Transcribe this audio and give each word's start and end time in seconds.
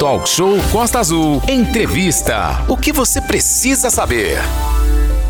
Talk 0.00 0.26
Show 0.26 0.56
Costa 0.72 0.98
Azul. 0.98 1.42
Entrevista. 1.46 2.64
O 2.70 2.74
que 2.74 2.90
você 2.90 3.20
precisa 3.20 3.90
saber? 3.90 4.38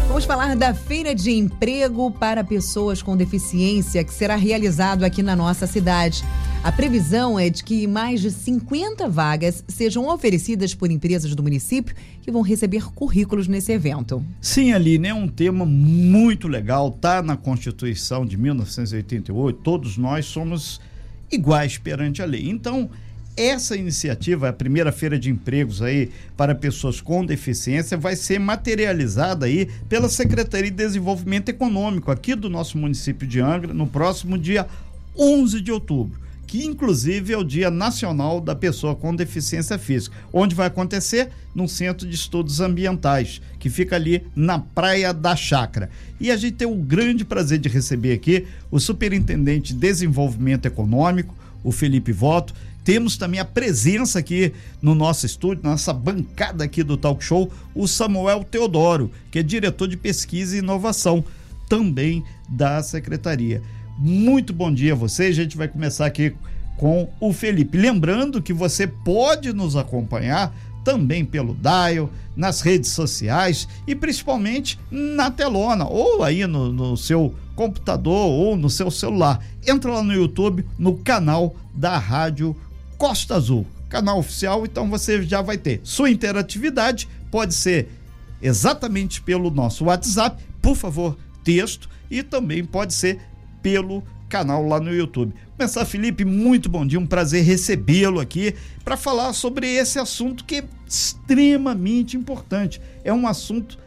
Vamos 0.06 0.24
falar 0.24 0.54
da 0.54 0.72
Feira 0.72 1.12
de 1.12 1.32
Emprego 1.32 2.08
para 2.12 2.44
Pessoas 2.44 3.02
com 3.02 3.16
Deficiência, 3.16 4.04
que 4.04 4.14
será 4.14 4.36
realizado 4.36 5.02
aqui 5.02 5.24
na 5.24 5.34
nossa 5.34 5.66
cidade. 5.66 6.22
A 6.62 6.70
previsão 6.70 7.36
é 7.36 7.50
de 7.50 7.64
que 7.64 7.84
mais 7.88 8.20
de 8.20 8.30
50 8.30 9.08
vagas 9.08 9.64
sejam 9.66 10.06
oferecidas 10.06 10.72
por 10.72 10.88
empresas 10.88 11.34
do 11.34 11.42
município 11.42 11.96
que 12.22 12.30
vão 12.30 12.42
receber 12.42 12.84
currículos 12.94 13.48
nesse 13.48 13.72
evento. 13.72 14.24
Sim, 14.40 14.72
Aline, 14.72 15.08
é 15.08 15.14
um 15.14 15.26
tema 15.26 15.66
muito 15.66 16.46
legal, 16.46 16.92
tá 16.92 17.20
na 17.20 17.36
Constituição 17.36 18.24
de 18.24 18.36
1988, 18.36 19.62
todos 19.64 19.98
nós 19.98 20.26
somos 20.26 20.80
iguais 21.28 21.76
perante 21.76 22.22
a 22.22 22.24
lei. 22.24 22.48
Então, 22.48 22.88
essa 23.36 23.76
iniciativa, 23.76 24.48
a 24.48 24.52
primeira 24.52 24.92
feira 24.92 25.18
de 25.18 25.30
empregos 25.30 25.80
aí 25.82 26.10
para 26.36 26.54
pessoas 26.54 27.00
com 27.00 27.24
deficiência, 27.24 27.96
vai 27.96 28.16
ser 28.16 28.38
materializada 28.38 29.46
aí 29.46 29.68
pela 29.88 30.08
Secretaria 30.08 30.70
de 30.70 30.76
Desenvolvimento 30.76 31.48
Econômico 31.48 32.10
aqui 32.10 32.34
do 32.34 32.50
nosso 32.50 32.76
município 32.76 33.26
de 33.26 33.40
Angra 33.40 33.72
no 33.72 33.86
próximo 33.86 34.36
dia 34.36 34.66
11 35.16 35.60
de 35.60 35.72
outubro 35.72 36.20
que 36.50 36.66
inclusive 36.66 37.32
é 37.32 37.38
o 37.38 37.44
Dia 37.44 37.70
Nacional 37.70 38.40
da 38.40 38.56
Pessoa 38.56 38.96
com 38.96 39.14
Deficiência 39.14 39.78
Física, 39.78 40.16
onde 40.32 40.52
vai 40.52 40.66
acontecer 40.66 41.28
no 41.54 41.68
Centro 41.68 42.08
de 42.08 42.16
Estudos 42.16 42.58
Ambientais, 42.58 43.40
que 43.60 43.70
fica 43.70 43.94
ali 43.94 44.24
na 44.34 44.58
Praia 44.58 45.14
da 45.14 45.36
Chácara. 45.36 45.88
E 46.18 46.28
a 46.28 46.36
gente 46.36 46.56
tem 46.56 46.66
o 46.66 46.74
grande 46.74 47.24
prazer 47.24 47.60
de 47.60 47.68
receber 47.68 48.12
aqui 48.12 48.48
o 48.68 48.80
Superintendente 48.80 49.72
de 49.72 49.78
Desenvolvimento 49.78 50.66
Econômico, 50.66 51.32
o 51.62 51.70
Felipe 51.70 52.10
Voto. 52.10 52.52
Temos 52.90 53.16
também 53.16 53.38
a 53.38 53.44
presença 53.44 54.18
aqui 54.18 54.52
no 54.82 54.96
nosso 54.96 55.24
estúdio, 55.24 55.62
nossa 55.62 55.92
bancada 55.92 56.64
aqui 56.64 56.82
do 56.82 56.96
Talk 56.96 57.22
Show, 57.22 57.48
o 57.72 57.86
Samuel 57.86 58.42
Teodoro, 58.42 59.12
que 59.30 59.38
é 59.38 59.44
diretor 59.44 59.86
de 59.86 59.96
pesquisa 59.96 60.56
e 60.56 60.58
inovação 60.58 61.24
também 61.68 62.24
da 62.48 62.82
secretaria. 62.82 63.62
Muito 63.96 64.52
bom 64.52 64.74
dia 64.74 64.94
a 64.94 64.96
você. 64.96 65.26
A 65.26 65.32
gente 65.32 65.56
vai 65.56 65.68
começar 65.68 66.04
aqui 66.04 66.34
com 66.76 67.08
o 67.20 67.32
Felipe. 67.32 67.78
Lembrando 67.78 68.42
que 68.42 68.52
você 68.52 68.88
pode 68.88 69.52
nos 69.52 69.76
acompanhar 69.76 70.52
também 70.82 71.24
pelo 71.24 71.54
Dial, 71.54 72.10
nas 72.34 72.60
redes 72.60 72.90
sociais 72.90 73.68
e 73.86 73.94
principalmente 73.94 74.80
na 74.90 75.30
telona 75.30 75.86
ou 75.86 76.24
aí 76.24 76.44
no, 76.44 76.72
no, 76.72 76.96
seu 76.96 77.36
computador 77.54 78.30
ou 78.30 78.56
no 78.56 78.68
seu 78.68 78.90
celular. 78.90 79.44
Entra 79.64 79.92
lá 79.92 80.02
no 80.02 80.12
YouTube, 80.12 80.66
no 80.76 80.96
canal 80.96 81.54
da 81.72 81.96
Rádio 81.96 82.56
Costa 83.00 83.36
Azul, 83.36 83.66
canal 83.88 84.18
oficial, 84.18 84.66
então 84.66 84.86
você 84.90 85.22
já 85.22 85.40
vai 85.40 85.56
ter. 85.56 85.80
Sua 85.82 86.10
interatividade 86.10 87.08
pode 87.30 87.54
ser 87.54 87.88
exatamente 88.42 89.22
pelo 89.22 89.50
nosso 89.50 89.86
WhatsApp, 89.86 90.44
por 90.60 90.76
favor, 90.76 91.16
texto, 91.42 91.88
e 92.10 92.22
também 92.22 92.62
pode 92.62 92.92
ser 92.92 93.18
pelo 93.62 94.02
canal 94.28 94.66
lá 94.68 94.78
no 94.78 94.94
YouTube. 94.94 95.32
Começar, 95.56 95.86
Felipe, 95.86 96.26
muito 96.26 96.68
bom 96.68 96.86
dia, 96.86 97.00
um 97.00 97.06
prazer 97.06 97.42
recebê-lo 97.42 98.20
aqui 98.20 98.54
para 98.84 98.98
falar 98.98 99.32
sobre 99.32 99.66
esse 99.66 99.98
assunto 99.98 100.44
que 100.44 100.56
é 100.56 100.64
extremamente 100.86 102.18
importante. 102.18 102.82
É 103.02 103.10
um 103.10 103.26
assunto 103.26 103.78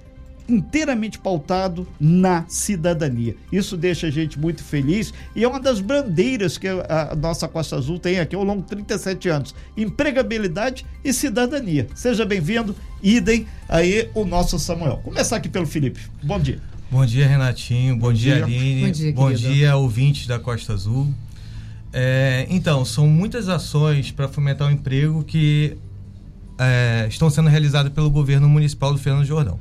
inteiramente 0.48 1.18
pautado 1.18 1.88
na 2.00 2.46
cidadania. 2.48 3.36
Isso 3.52 3.78
deixa 3.78 4.08
a 4.08 4.10
gente 4.10 4.40
muito 4.40 4.64
feliz 4.64 5.14
e 5.36 5.44
é 5.44 5.48
uma 5.48 5.60
das 5.60 5.80
bandeiras 5.80 6.58
que 6.58 6.68
a 6.68 7.16
nossa 7.16 7.48
Costa 7.48 7.76
Azul 7.76 8.00
tem 8.00 8.20
aqui 8.20 8.36
ao 8.36 8.44
longo 8.44 8.62
de 8.62 8.68
37 8.68 9.30
anos: 9.30 9.56
empregabilidade 9.76 10.86
e 11.04 11.14
cidadania. 11.14 11.88
Seja 11.96 12.26
bem-vindo, 12.26 12.76
idem 13.02 13.48
aí 13.68 14.10
o 14.14 14.26
nosso 14.26 14.60
Samuel. 14.60 14.98
Começar 15.04 15.38
aqui 15.38 15.50
pelo 15.50 15.66
Felipe. 15.66 16.02
Bom 16.22 16.40
dia. 16.40 16.60
Bom 16.92 17.06
dia, 17.06 17.28
Renatinho. 17.28 17.96
Bom, 17.96 18.08
Bom 18.08 18.14
dia, 18.14 18.36
dia, 18.36 18.44
Aline. 18.46 18.86
Bom 18.86 18.92
dia, 18.92 19.14
Bom 19.14 19.34
dia, 19.34 19.76
ouvintes 19.76 20.28
da 20.28 20.38
Costa 20.38 20.74
Azul. 20.74 21.12
É, 21.92 22.46
então, 22.50 22.84
são 22.86 23.08
muitas 23.08 23.50
ações 23.50 24.12
para 24.12 24.28
fomentar 24.28 24.68
o 24.68 24.72
emprego 24.72 25.24
que 25.24 25.76
é, 26.58 27.06
estão 27.10 27.30
sendo 27.30 27.50
realizadas 27.50 27.92
pelo 27.92 28.10
governo 28.10 28.48
municipal 28.48 28.92
do 28.92 29.00
Fernando 29.00 29.26
Jordão. 29.26 29.60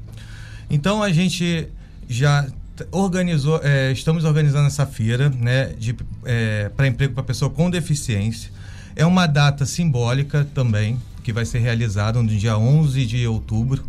Então, 0.72 1.02
a 1.02 1.12
gente 1.12 1.68
já 2.08 2.46
organizou, 2.90 3.60
é, 3.62 3.92
estamos 3.92 4.24
organizando 4.24 4.66
essa 4.66 4.86
feira 4.86 5.28
né, 5.28 5.74
é, 6.24 6.70
para 6.74 6.86
emprego 6.86 7.12
para 7.12 7.22
pessoa 7.22 7.50
com 7.50 7.70
deficiência. 7.70 8.50
É 8.96 9.04
uma 9.04 9.26
data 9.26 9.66
simbólica 9.66 10.46
também, 10.54 10.98
que 11.22 11.32
vai 11.32 11.44
ser 11.44 11.58
realizada 11.58 12.20
no 12.22 12.28
dia 12.28 12.56
11 12.56 13.04
de 13.06 13.26
outubro. 13.26 13.84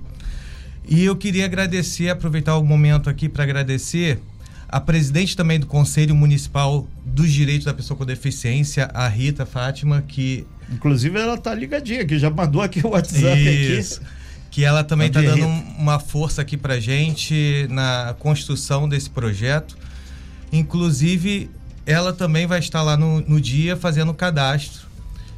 E 0.88 1.05
eu 1.05 1.16
queria 1.16 1.45
agradecer, 1.45 2.09
aproveitar 2.09 2.57
o 2.57 2.63
momento 2.63 3.09
aqui 3.09 3.29
para 3.29 3.44
agradecer 3.44 4.19
a 4.67 4.81
presidente 4.81 5.38
também 5.38 5.59
do 5.59 5.67
Conselho 5.67 6.15
Municipal 6.15 6.88
dos 7.05 7.31
Direitos 7.31 7.65
da 7.65 7.73
Pessoa 7.73 7.97
com 7.97 8.05
Deficiência, 8.05 8.89
a 8.94 9.07
Rita 9.07 9.45
Fátima, 9.45 10.01
que. 10.01 10.45
Inclusive 10.69 11.17
ela 11.17 11.38
tá 11.38 11.53
ligadinha, 11.53 12.03
que 12.05 12.19
já 12.19 12.29
mandou 12.29 12.61
aqui 12.61 12.85
o 12.85 12.89
WhatsApp 12.89 13.39
Isso. 13.39 14.01
aqui. 14.01 14.22
Que 14.53 14.64
ela 14.64 14.84
também 14.84 15.08
está 15.08 15.19
dando 15.19 15.46
uma 15.80 16.00
força 16.00 16.41
aqui 16.41 16.56
para 16.56 16.80
gente 16.80 17.68
na 17.72 18.16
construção 18.19 18.88
desse 18.88 19.09
projeto. 19.09 19.75
Inclusive, 20.52 21.50
ela 21.88 22.14
também 22.14 22.46
vai 22.46 22.59
estar 22.59 22.84
lá 22.84 22.96
no, 22.96 23.19
no 23.22 23.42
dia 23.42 23.75
fazendo 23.75 24.12
o 24.12 24.13
cadastro 24.13 24.88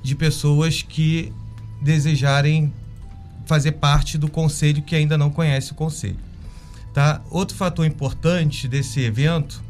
de 0.03 0.15
pessoas 0.15 0.81
que 0.81 1.31
desejarem 1.81 2.73
fazer 3.45 3.71
parte 3.73 4.17
do 4.17 4.27
conselho 4.27 4.81
que 4.81 4.95
ainda 4.95 5.17
não 5.17 5.29
conhece 5.29 5.71
o 5.71 5.75
conselho. 5.75 6.19
Tá? 6.93 7.21
Outro 7.29 7.55
fator 7.55 7.85
importante 7.85 8.67
desse 8.67 8.99
evento 8.99 9.63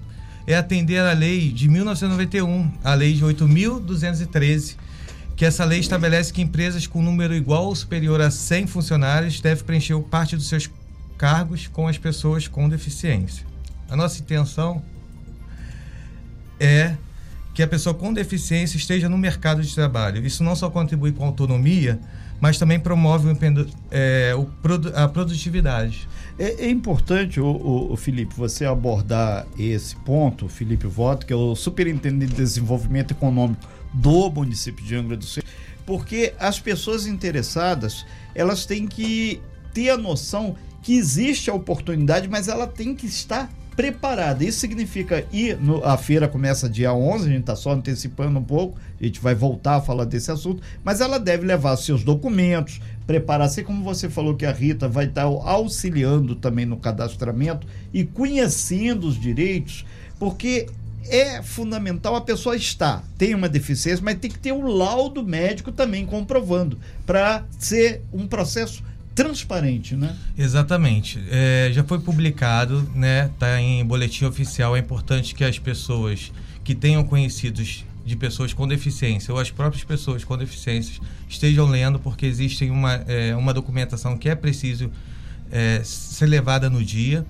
é 0.47 0.55
atender 0.55 0.99
a 0.99 1.13
lei 1.13 1.51
de 1.51 1.67
1991, 1.67 2.71
a 2.83 2.93
lei 2.95 3.13
de 3.13 3.23
8.213, 3.23 4.75
que 5.35 5.43
essa 5.43 5.65
lei 5.65 5.79
estabelece 5.79 6.31
que 6.31 6.41
empresas 6.41 6.87
com 6.87 7.01
número 7.01 7.33
igual 7.33 7.65
ou 7.65 7.75
superior 7.75 8.21
a 8.21 8.31
100 8.31 8.67
funcionários 8.67 9.41
devem 9.41 9.63
preencher 9.63 9.99
parte 10.03 10.35
dos 10.35 10.47
seus 10.47 10.69
cargos 11.17 11.67
com 11.67 11.87
as 11.87 11.97
pessoas 11.97 12.47
com 12.47 12.69
deficiência. 12.69 13.45
A 13.89 13.95
nossa 13.95 14.21
intenção 14.21 14.81
é 16.59 16.95
que 17.53 17.63
a 17.63 17.67
pessoa 17.67 17.93
com 17.93 18.13
deficiência 18.13 18.77
esteja 18.77 19.07
no 19.07 19.17
mercado 19.17 19.61
de 19.61 19.73
trabalho. 19.73 20.25
Isso 20.25 20.43
não 20.43 20.55
só 20.55 20.69
contribui 20.69 21.11
com 21.11 21.23
a 21.23 21.27
autonomia, 21.27 21.99
mas 22.39 22.57
também 22.57 22.79
promove 22.79 23.29
o, 23.29 23.37
é, 23.91 24.33
o, 24.35 24.47
a 24.93 25.07
produtividade. 25.07 26.07
É, 26.37 26.65
é 26.65 26.69
importante, 26.69 27.39
o, 27.39 27.91
o, 27.91 27.95
Felipe, 27.95 28.33
você 28.35 28.65
abordar 28.65 29.47
esse 29.57 29.95
ponto, 29.97 30.49
Felipe 30.49 30.85
Voto, 30.85 31.25
que 31.25 31.31
é 31.31 31.35
o 31.35 31.55
Superintendente 31.55 32.33
de 32.33 32.37
Desenvolvimento 32.37 33.11
Econômico 33.11 33.74
do 33.95 34.29
município 34.29 34.85
de 34.85 34.95
Angra 34.95 35.17
do 35.17 35.25
Sul, 35.25 35.43
porque 35.85 36.33
as 36.39 36.59
pessoas 36.59 37.07
interessadas, 37.07 38.05
elas 38.33 38.65
têm 38.65 38.87
que 38.87 39.41
ter 39.73 39.89
a 39.89 39.97
noção 39.97 40.55
que 40.81 40.95
existe 40.95 41.49
a 41.49 41.53
oportunidade, 41.53 42.27
mas 42.27 42.47
ela 42.47 42.67
tem 42.67 42.93
que 42.93 43.07
estar 43.07 43.49
preparada. 43.75 44.43
Isso 44.43 44.59
significa 44.59 45.25
ir. 45.31 45.57
No, 45.57 45.83
a 45.83 45.97
feira 45.97 46.27
começa 46.27 46.69
dia 46.69 46.93
11, 46.93 47.25
a 47.25 47.31
gente 47.31 47.41
está 47.41 47.55
só 47.55 47.71
antecipando 47.71 48.39
um 48.39 48.43
pouco, 48.43 48.77
a 48.99 49.03
gente 49.03 49.19
vai 49.19 49.35
voltar 49.35 49.75
a 49.75 49.81
falar 49.81 50.05
desse 50.05 50.31
assunto, 50.31 50.63
mas 50.83 51.01
ela 51.01 51.19
deve 51.19 51.45
levar 51.45 51.75
seus 51.75 52.03
documentos, 52.03 52.79
preparar-se, 53.05 53.63
como 53.63 53.83
você 53.83 54.09
falou 54.09 54.35
que 54.35 54.45
a 54.45 54.51
Rita 54.51 54.87
vai 54.87 55.05
estar 55.05 55.23
tá 55.23 55.27
auxiliando 55.27 56.35
também 56.35 56.65
no 56.65 56.77
cadastramento 56.77 57.67
e 57.93 58.03
conhecendo 58.03 59.07
os 59.07 59.19
direitos, 59.19 59.85
porque 60.17 60.67
é 61.09 61.41
fundamental 61.41 62.15
a 62.15 62.21
pessoa 62.21 62.55
estar, 62.55 63.03
tem 63.17 63.33
uma 63.33 63.49
deficiência, 63.49 64.03
mas 64.03 64.17
tem 64.17 64.29
que 64.29 64.39
ter 64.39 64.51
um 64.51 64.65
laudo 64.65 65.23
médico 65.23 65.71
também 65.71 66.05
comprovando, 66.05 66.79
para 67.05 67.43
ser 67.59 68.01
um 68.11 68.27
processo 68.27 68.83
transparente, 69.15 69.95
né? 69.95 70.15
Exatamente. 70.37 71.23
É, 71.31 71.69
já 71.71 71.83
foi 71.83 71.99
publicado, 71.99 72.87
né? 72.93 73.31
Tá 73.39 73.61
em 73.61 73.83
boletim 73.85 74.25
oficial. 74.25 74.75
É 74.75 74.79
importante 74.79 75.33
que 75.33 75.43
as 75.43 75.57
pessoas 75.57 76.33
que 76.63 76.75
tenham 76.75 77.03
conhecidos 77.03 77.85
de 78.05 78.15
pessoas 78.15 78.53
com 78.53 78.67
deficiência 78.67 79.33
ou 79.33 79.39
as 79.39 79.49
próprias 79.49 79.83
pessoas 79.83 80.23
com 80.23 80.37
deficiências 80.37 80.99
estejam 81.29 81.65
lendo, 81.65 81.97
porque 81.97 82.25
existe 82.25 82.69
uma, 82.69 82.93
é, 83.07 83.35
uma 83.35 83.53
documentação 83.53 84.17
que 84.17 84.29
é 84.29 84.35
preciso 84.35 84.91
é, 85.49 85.81
ser 85.83 86.27
levada 86.27 86.69
no 86.69 86.83
dia. 86.83 87.25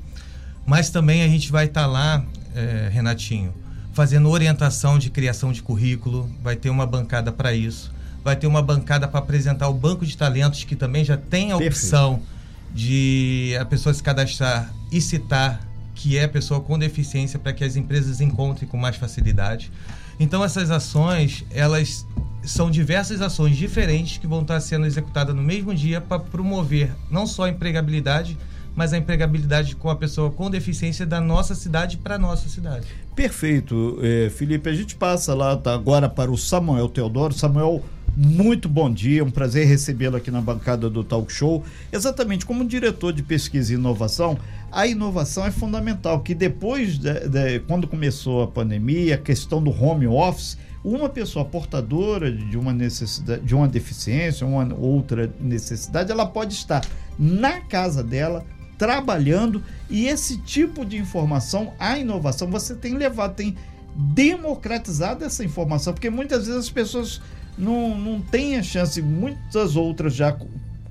Mas 0.66 0.90
também 0.90 1.22
a 1.22 1.28
gente 1.28 1.52
vai 1.52 1.66
estar 1.66 1.82
tá 1.82 1.88
lá, 1.88 2.26
é, 2.56 2.90
Renatinho, 2.92 3.54
fazendo 3.96 4.30
orientação 4.30 5.00
de 5.00 5.10
criação 5.10 5.52
de 5.52 5.64
currículo, 5.64 6.30
vai 6.44 6.56
ter 6.56 6.70
uma 6.70 6.86
bancada 6.86 7.32
para 7.32 7.52
isso 7.54 7.96
vai 8.26 8.36
ter 8.36 8.48
uma 8.48 8.60
bancada 8.60 9.08
para 9.08 9.20
apresentar 9.20 9.70
o 9.70 9.74
banco 9.76 10.04
de 10.04 10.18
talentos, 10.18 10.64
que 10.64 10.76
também 10.76 11.06
já 11.06 11.16
tem 11.16 11.52
a 11.52 11.58
opção 11.58 12.16
Perfeito. 12.16 12.74
de 12.74 13.56
a 13.62 13.64
pessoa 13.66 13.94
se 13.94 14.02
cadastrar 14.02 14.74
e 14.92 15.00
citar 15.00 15.62
que 15.94 16.18
é 16.18 16.28
pessoa 16.28 16.60
com 16.60 16.78
deficiência 16.78 17.38
para 17.38 17.54
que 17.54 17.64
as 17.64 17.76
empresas 17.76 18.22
encontrem 18.22 18.68
com 18.68 18.78
mais 18.78 18.96
facilidade. 18.96 19.72
Então 20.20 20.44
essas 20.44 20.72
ações, 20.72 21.46
elas 21.52 22.04
são 22.44 22.72
diversas 22.72 23.22
ações 23.22 23.56
diferentes 23.56 24.18
que 24.18 24.26
vão 24.26 24.42
estar 24.42 24.60
sendo 24.60 24.88
executadas 24.88 25.36
no 25.36 25.44
mesmo 25.44 25.74
dia 25.76 26.02
para 26.02 26.18
promover 26.18 26.92
não 27.12 27.28
só 27.28 27.44
a 27.44 27.50
empregabilidade, 27.50 28.36
mas 28.76 28.94
a 28.94 28.98
empregabilidade 28.98 29.76
com 29.76 29.90
a 29.90 29.96
pessoa 29.96 30.30
com 30.30 30.50
deficiência 30.50 31.06
da 31.06 31.22
nossa 31.22 31.56
cidade 31.56 31.98
para 31.98 32.16
a 32.16 32.20
nossa 32.20 32.50
cidade. 32.50 32.88
Perfeito, 33.16 34.00
é, 34.02 34.30
Felipe. 34.30 34.70
A 34.70 34.74
gente 34.74 34.96
passa 34.96 35.34
lá 35.34 35.56
tá, 35.56 35.74
agora 35.74 36.10
para 36.10 36.30
o 36.30 36.38
Samuel 36.38 36.90
Teodoro. 36.90 37.34
Samuel, 37.34 37.82
muito 38.16 38.68
bom 38.68 38.92
dia, 38.92 39.24
um 39.24 39.32
prazer 39.32 39.68
recebê-lo 39.68 40.18
aqui 40.18 40.30
na 40.30 40.42
bancada 40.42 40.90
do 40.90 41.04
Talk 41.04 41.32
Show. 41.32 41.64
Exatamente 41.92 42.46
como 42.46 42.66
diretor 42.66 43.14
de 43.14 43.24
pesquisa 43.24 43.74
e 43.74 43.76
inovação, 43.76 44.38
a 44.72 44.86
inovação 44.86 45.46
é 45.46 45.52
fundamental, 45.52 46.20
que 46.20 46.34
depois, 46.36 46.98
de, 46.98 47.28
de, 47.28 47.60
quando 47.62 47.88
começou 47.88 48.44
a 48.44 48.48
pandemia, 48.48 49.16
a 49.16 49.18
questão 49.18 49.64
do 49.64 49.72
home 49.72 50.08
office, 50.08 50.58
uma 50.86 51.10
pessoa 51.10 51.44
portadora 51.44 52.32
de 52.32 52.58
uma 52.58 52.72
necessidade, 52.72 53.42
de 53.42 53.56
uma 53.56 53.68
deficiência, 53.68 54.46
uma 54.46 54.72
outra 54.76 55.34
necessidade, 55.40 56.12
ela 56.12 56.28
pode 56.28 56.54
estar 56.54 56.86
na 57.18 57.60
casa 57.62 58.04
dela, 58.04 58.46
trabalhando 58.78 59.64
e 59.90 60.08
esse 60.08 60.38
tipo 60.40 60.86
de 60.86 60.98
informação, 60.98 61.74
a 61.80 61.98
inovação, 61.98 62.50
você 62.50 62.76
tem 62.76 62.96
levado, 62.96 63.36
tem 63.36 63.56
democratizado 63.96 65.24
essa 65.24 65.44
informação, 65.44 65.94
porque 65.94 66.10
muitas 66.10 66.48
vezes 66.48 66.66
as 66.66 66.70
pessoas 66.70 67.22
não, 67.58 67.98
não 67.98 68.20
têm 68.20 68.58
a 68.58 68.64
chance, 68.64 69.02
muitas 69.02 69.76
outras 69.76 70.14
já 70.14 70.38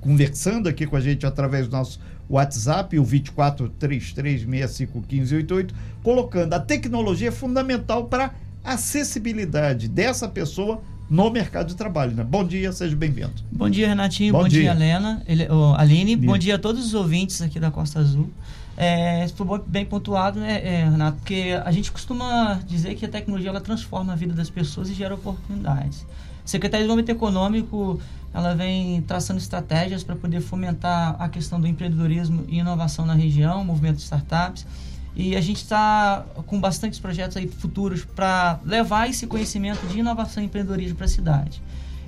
conversando 0.01 0.67
aqui 0.67 0.85
com 0.85 0.95
a 0.95 1.01
gente 1.01 1.25
através 1.25 1.67
do 1.67 1.71
nosso 1.71 1.99
WhatsApp, 2.29 2.97
o 2.97 3.03
2433651588, 3.03 5.71
colocando 6.01 6.53
a 6.53 6.59
tecnologia 6.59 7.29
é 7.29 7.31
fundamental 7.31 8.05
para 8.05 8.33
acessibilidade 8.63 9.87
dessa 9.87 10.27
pessoa 10.27 10.81
no 11.09 11.29
mercado 11.29 11.67
de 11.67 11.75
trabalho. 11.75 12.13
Né? 12.13 12.23
Bom 12.23 12.43
dia, 12.43 12.71
seja 12.71 12.95
bem-vindo. 12.95 13.33
Bom 13.51 13.69
dia, 13.69 13.87
Renatinho. 13.87 14.33
Bom, 14.33 14.43
bom 14.43 14.47
dia. 14.47 14.61
dia, 14.61 14.71
Helena, 14.71 15.21
ele, 15.27 15.47
oh, 15.49 15.75
Aline. 15.75 16.15
Bom 16.15 16.37
dia 16.37 16.55
a 16.55 16.59
todos 16.59 16.85
os 16.85 16.93
ouvintes 16.93 17.41
aqui 17.41 17.59
da 17.59 17.71
Costa 17.71 17.99
Azul. 17.99 18.29
É, 18.77 19.27
foi 19.29 19.61
bem 19.65 19.85
pontuado, 19.85 20.39
né, 20.39 20.61
é, 20.61 20.83
Renato? 20.83 21.17
Porque 21.17 21.57
a 21.63 21.71
gente 21.71 21.91
costuma 21.91 22.59
dizer 22.67 22.95
que 22.95 23.05
a 23.05 23.09
tecnologia 23.09 23.49
ela 23.49 23.61
transforma 23.61 24.11
a 24.11 24.15
vida 24.15 24.33
das 24.33 24.49
pessoas 24.49 24.89
e 24.89 24.93
gera 24.93 25.15
oportunidades. 25.15 26.05
A 26.43 26.47
Secretaria 26.47 26.85
de 26.85 26.87
Desenvolvimento 26.87 27.09
Econômico 27.09 27.99
ela 28.35 28.53
vem 28.53 29.01
traçando 29.03 29.39
estratégias 29.39 30.03
para 30.03 30.13
poder 30.13 30.41
fomentar 30.41 31.15
a 31.17 31.29
questão 31.29 31.59
do 31.59 31.65
empreendedorismo 31.65 32.43
e 32.49 32.57
inovação 32.57 33.05
na 33.05 33.13
região, 33.13 33.63
movimento 33.63 33.95
de 33.95 34.01
startups. 34.01 34.67
E 35.15 35.35
a 35.35 35.41
gente 35.41 35.57
está 35.57 36.25
com 36.45 36.59
bastantes 36.59 36.99
projetos 36.99 37.37
aí 37.37 37.47
futuros 37.47 38.03
para 38.03 38.59
levar 38.65 39.09
esse 39.09 39.25
conhecimento 39.25 39.85
de 39.87 39.99
inovação 39.99 40.43
e 40.43 40.47
empreendedorismo 40.47 40.97
para 40.97 41.05
a 41.05 41.09
cidade. 41.09 41.61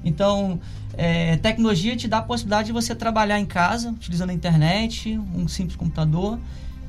Então, 0.04 0.59
é, 0.94 1.38
tecnologia 1.38 1.95
te 1.95 2.07
dá 2.07 2.18
a 2.18 2.21
possibilidade 2.21 2.68
de 2.68 2.74
você 2.74 2.94
trabalhar 2.94 3.39
em 3.39 3.45
casa, 3.45 3.89
utilizando 3.89 4.31
a 4.31 4.33
internet, 4.33 5.18
um 5.36 5.48
simples 5.48 5.75
computador. 5.75 6.38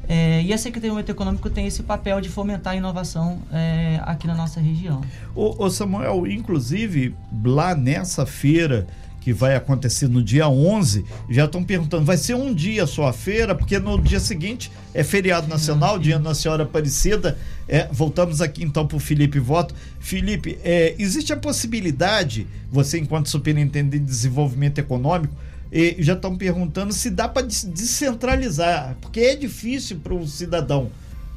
É, 0.08 0.42
e 0.42 0.52
a 0.54 0.58
Secretaria 0.58 0.80
Desenvolvimento 0.80 1.10
Econômico 1.10 1.50
tem 1.50 1.66
esse 1.66 1.82
papel 1.82 2.20
de 2.20 2.30
fomentar 2.30 2.72
a 2.72 2.76
inovação 2.76 3.40
é, 3.52 4.00
aqui 4.04 4.26
na 4.26 4.34
nossa 4.34 4.58
região. 4.58 5.02
O, 5.34 5.68
Samuel, 5.68 6.26
inclusive, 6.26 7.14
lá 7.44 7.74
nessa 7.74 8.24
feira 8.24 8.86
que 9.28 9.32
vai 9.34 9.54
acontecer 9.54 10.08
no 10.08 10.22
dia 10.24 10.48
11, 10.48 11.04
já 11.28 11.44
estão 11.44 11.62
perguntando, 11.62 12.02
vai 12.02 12.16
ser 12.16 12.34
um 12.34 12.54
dia 12.54 12.86
só 12.86 13.08
a 13.08 13.12
feira, 13.12 13.54
porque 13.54 13.78
no 13.78 14.00
dia 14.00 14.18
seguinte 14.18 14.72
é 14.94 15.04
feriado 15.04 15.46
nacional, 15.46 15.98
dia 15.98 16.18
Nossa 16.18 16.40
Senhora 16.40 16.62
Aparecida. 16.62 17.36
É, 17.68 17.86
voltamos 17.92 18.40
aqui 18.40 18.64
então 18.64 18.86
para 18.86 18.96
o 18.96 19.00
Felipe 19.00 19.38
Voto. 19.38 19.74
Felipe, 20.00 20.58
é, 20.64 20.94
existe 20.98 21.30
a 21.30 21.36
possibilidade, 21.36 22.46
você 22.72 22.98
enquanto 22.98 23.28
superintendente 23.28 23.98
de 23.98 24.10
desenvolvimento 24.10 24.78
econômico, 24.78 25.34
e 25.70 25.96
já 25.98 26.14
estão 26.14 26.34
perguntando 26.34 26.94
se 26.94 27.10
dá 27.10 27.28
para 27.28 27.46
descentralizar, 27.46 28.96
porque 29.02 29.20
é 29.20 29.36
difícil 29.36 29.98
para 30.02 30.14
o 30.14 30.26
cidadão 30.26 30.90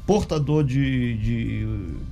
portador 0.06 0.64
de, 0.64 1.16
de, 1.16 1.66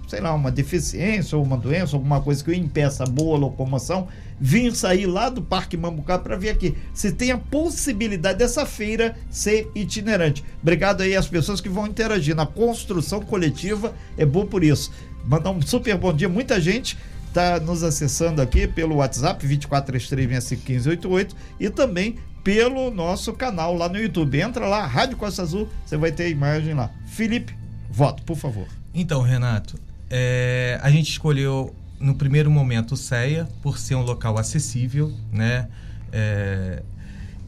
sei 0.08 0.20
lá, 0.20 0.32
uma 0.32 0.50
deficiência 0.50 1.37
ou 1.37 1.44
uma 1.44 1.56
doença, 1.56 1.96
alguma 1.96 2.20
coisa 2.20 2.42
que 2.44 2.54
impeça 2.54 3.04
boa 3.04 3.37
locomoção, 3.37 4.08
vir 4.40 4.75
sair 4.75 5.06
lá 5.06 5.28
do 5.28 5.42
Parque 5.42 5.76
Mambucá 5.76 6.19
para 6.19 6.37
vir 6.37 6.50
aqui. 6.50 6.76
Se 6.94 7.12
tem 7.12 7.31
a 7.32 7.38
possibilidade 7.38 8.38
dessa 8.38 8.64
feira 8.64 9.16
ser 9.28 9.70
itinerante. 9.75 10.44
Obrigado 10.62 11.02
aí 11.02 11.16
às 11.16 11.26
pessoas 11.26 11.60
que 11.60 11.69
vão 11.69 11.87
interagir 11.87 12.34
na 12.34 12.46
construção 12.46 13.20
coletiva, 13.20 13.92
é 14.16 14.25
bom 14.25 14.46
por 14.46 14.62
isso. 14.62 14.92
Mandar 15.25 15.50
um 15.50 15.60
super 15.60 15.96
bom 15.98 16.12
dia, 16.12 16.28
muita 16.28 16.60
gente 16.60 16.96
está 17.28 17.60
nos 17.60 17.82
acessando 17.82 18.40
aqui 18.40 18.66
pelo 18.66 18.96
WhatsApp 18.96 19.46
2433651588 19.46 21.34
e 21.58 21.70
também 21.70 22.16
pelo 22.42 22.90
nosso 22.90 23.32
canal 23.32 23.75
lá 23.75 23.88
no 23.88 23.98
YouTube. 23.98 24.40
Entra 24.40 24.66
lá, 24.66 24.87
Rádio 24.87 25.16
Costa 25.16 25.42
Azul, 25.42 25.69
você 25.84 25.96
vai 25.96 26.10
ter 26.10 26.25
a 26.25 26.28
imagem 26.28 26.75
lá. 26.75 26.90
Felipe, 27.06 27.59
voto, 27.90 28.22
por 28.22 28.37
favor. 28.37 28.66
Então, 28.94 29.22
Renato, 29.22 29.78
é, 30.08 30.78
a 30.82 30.90
gente 30.90 31.10
escolheu 31.10 31.75
no 31.98 32.14
primeiro 32.14 32.50
momento 32.50 32.92
o 32.92 32.96
CEA 32.96 33.48
por 33.62 33.78
ser 33.78 33.94
um 33.94 34.02
local 34.02 34.38
acessível, 34.38 35.12
né? 35.32 35.69
É, 36.12 36.82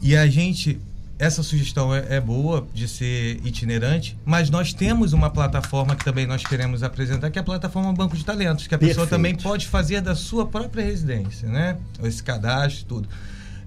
e 0.00 0.17
a 0.17 0.27
gente 0.27 0.81
essa 1.19 1.41
sugestão 1.41 1.94
é, 1.94 2.17
é, 2.17 2.21
boa 2.21 2.67
de 2.75 2.89
ser 2.89 3.41
itinerante, 3.44 4.19
mas 4.25 4.50
nós 4.50 4.75
temos 4.75 5.12
uma 5.12 5.31
plataforma 5.31 5.94
que 5.94 6.05
também 6.05 6.27
nós 6.27 6.43
queremos 6.43 6.83
apresentar, 6.83 7.31
que 7.31 7.39
é 7.39 7.43
a 7.43 7.44
plataforma 7.44 7.93
Banco 7.93 8.17
de 8.17 8.25
Talentos, 8.25 8.67
que 8.67 8.75
a 8.75 8.79
Perfeito. 8.79 8.99
pessoa 8.99 9.06
também 9.06 9.37
pode 9.37 9.69
fazer 9.69 10.00
da 10.00 10.17
sua 10.17 10.47
própria 10.47 10.83
residência, 10.83 11.49
né? 11.49 11.77
Esse 12.03 12.21
cadastro, 12.25 12.87
tudo. 12.87 13.09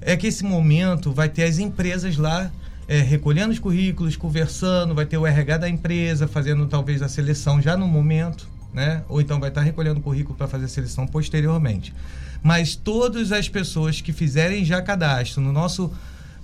É 0.01 0.17
que 0.17 0.27
esse 0.27 0.43
momento 0.43 1.13
vai 1.13 1.29
ter 1.29 1.43
as 1.43 1.57
empresas 1.57 2.17
lá 2.17 2.51
é, 2.87 2.99
recolhendo 2.99 3.51
os 3.51 3.59
currículos, 3.59 4.15
conversando, 4.15 4.93
vai 4.93 5.05
ter 5.05 5.17
o 5.17 5.25
RH 5.25 5.57
da 5.57 5.69
empresa 5.69 6.27
fazendo 6.27 6.67
talvez 6.67 7.01
a 7.01 7.07
seleção 7.07 7.61
já 7.61 7.75
no 7.75 7.87
momento, 7.87 8.47
né? 8.73 9.03
Ou 9.09 9.21
então 9.21 9.39
vai 9.39 9.49
estar 9.49 9.61
recolhendo 9.61 9.99
o 9.99 10.03
currículo 10.03 10.35
para 10.35 10.47
fazer 10.47 10.65
a 10.65 10.67
seleção 10.67 11.07
posteriormente. 11.07 11.93
Mas 12.43 12.75
todas 12.75 13.31
as 13.31 13.49
pessoas 13.49 14.01
que 14.01 14.13
fizerem 14.13 14.63
já 14.63 14.81
cadastro 14.81 15.41
no 15.41 15.51
nosso 15.51 15.91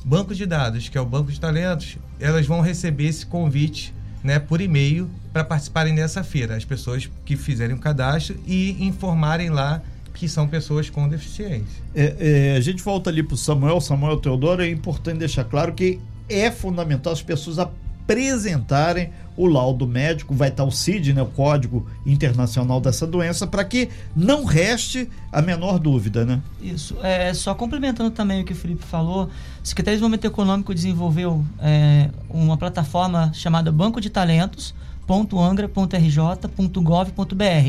banco 0.03 0.33
de 0.33 0.45
dados, 0.45 0.89
que 0.89 0.97
é 0.97 1.01
o 1.01 1.05
banco 1.05 1.31
de 1.31 1.39
talentos, 1.39 1.97
elas 2.19 2.45
vão 2.47 2.61
receber 2.61 3.05
esse 3.05 3.25
convite 3.25 3.93
né, 4.23 4.39
por 4.39 4.61
e-mail 4.61 5.09
para 5.31 5.43
participarem 5.43 5.93
dessa 5.93 6.23
feira. 6.23 6.55
As 6.55 6.65
pessoas 6.65 7.09
que 7.23 7.35
fizerem 7.35 7.75
o 7.75 7.79
cadastro 7.79 8.35
e 8.47 8.83
informarem 8.83 9.49
lá 9.49 9.81
que 10.13 10.27
são 10.27 10.47
pessoas 10.47 10.89
com 10.89 11.07
deficiência. 11.07 11.81
É, 11.95 12.15
é, 12.53 12.57
a 12.57 12.59
gente 12.59 12.83
volta 12.83 13.09
ali 13.09 13.23
para 13.23 13.35
o 13.35 13.37
Samuel, 13.37 13.79
Samuel 13.79 14.17
Teodoro, 14.17 14.61
é 14.61 14.69
importante 14.69 15.19
deixar 15.19 15.43
claro 15.43 15.73
que 15.73 15.99
é 16.31 16.51
fundamental 16.51 17.13
as 17.13 17.21
pessoas 17.21 17.59
apresentarem 17.59 19.09
o 19.37 19.47
laudo 19.47 19.87
médico, 19.87 20.33
vai 20.33 20.49
estar 20.49 20.63
o 20.63 20.71
CID, 20.71 21.13
né, 21.13 21.21
o 21.21 21.27
Código 21.27 21.87
Internacional 22.05 22.81
dessa 22.81 23.07
doença, 23.07 23.47
para 23.47 23.63
que 23.63 23.89
não 24.15 24.43
reste 24.43 25.09
a 25.31 25.41
menor 25.41 25.79
dúvida, 25.79 26.25
né? 26.25 26.41
Isso. 26.61 26.97
É, 27.01 27.33
só 27.33 27.55
complementando 27.55 28.11
também 28.11 28.41
o 28.41 28.45
que 28.45 28.53
o 28.53 28.55
Felipe 28.55 28.83
falou, 28.83 29.25
o 29.25 29.29
Secretaria 29.63 29.95
de 29.95 30.01
Desenvolvimento 30.01 30.25
Econômico 30.25 30.75
desenvolveu 30.75 31.43
é, 31.59 32.09
uma 32.29 32.57
plataforma 32.57 33.31
chamada 33.33 33.71
Banco 33.71 34.01
de 34.01 34.09
Talentos, 34.09 34.75
.angra.rj.gov.br. 35.09 35.75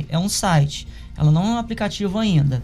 É 0.08 0.18
um 0.18 0.28
site, 0.28 0.86
ela 1.16 1.30
não 1.30 1.42
é 1.42 1.50
um 1.50 1.58
aplicativo 1.58 2.18
ainda. 2.18 2.62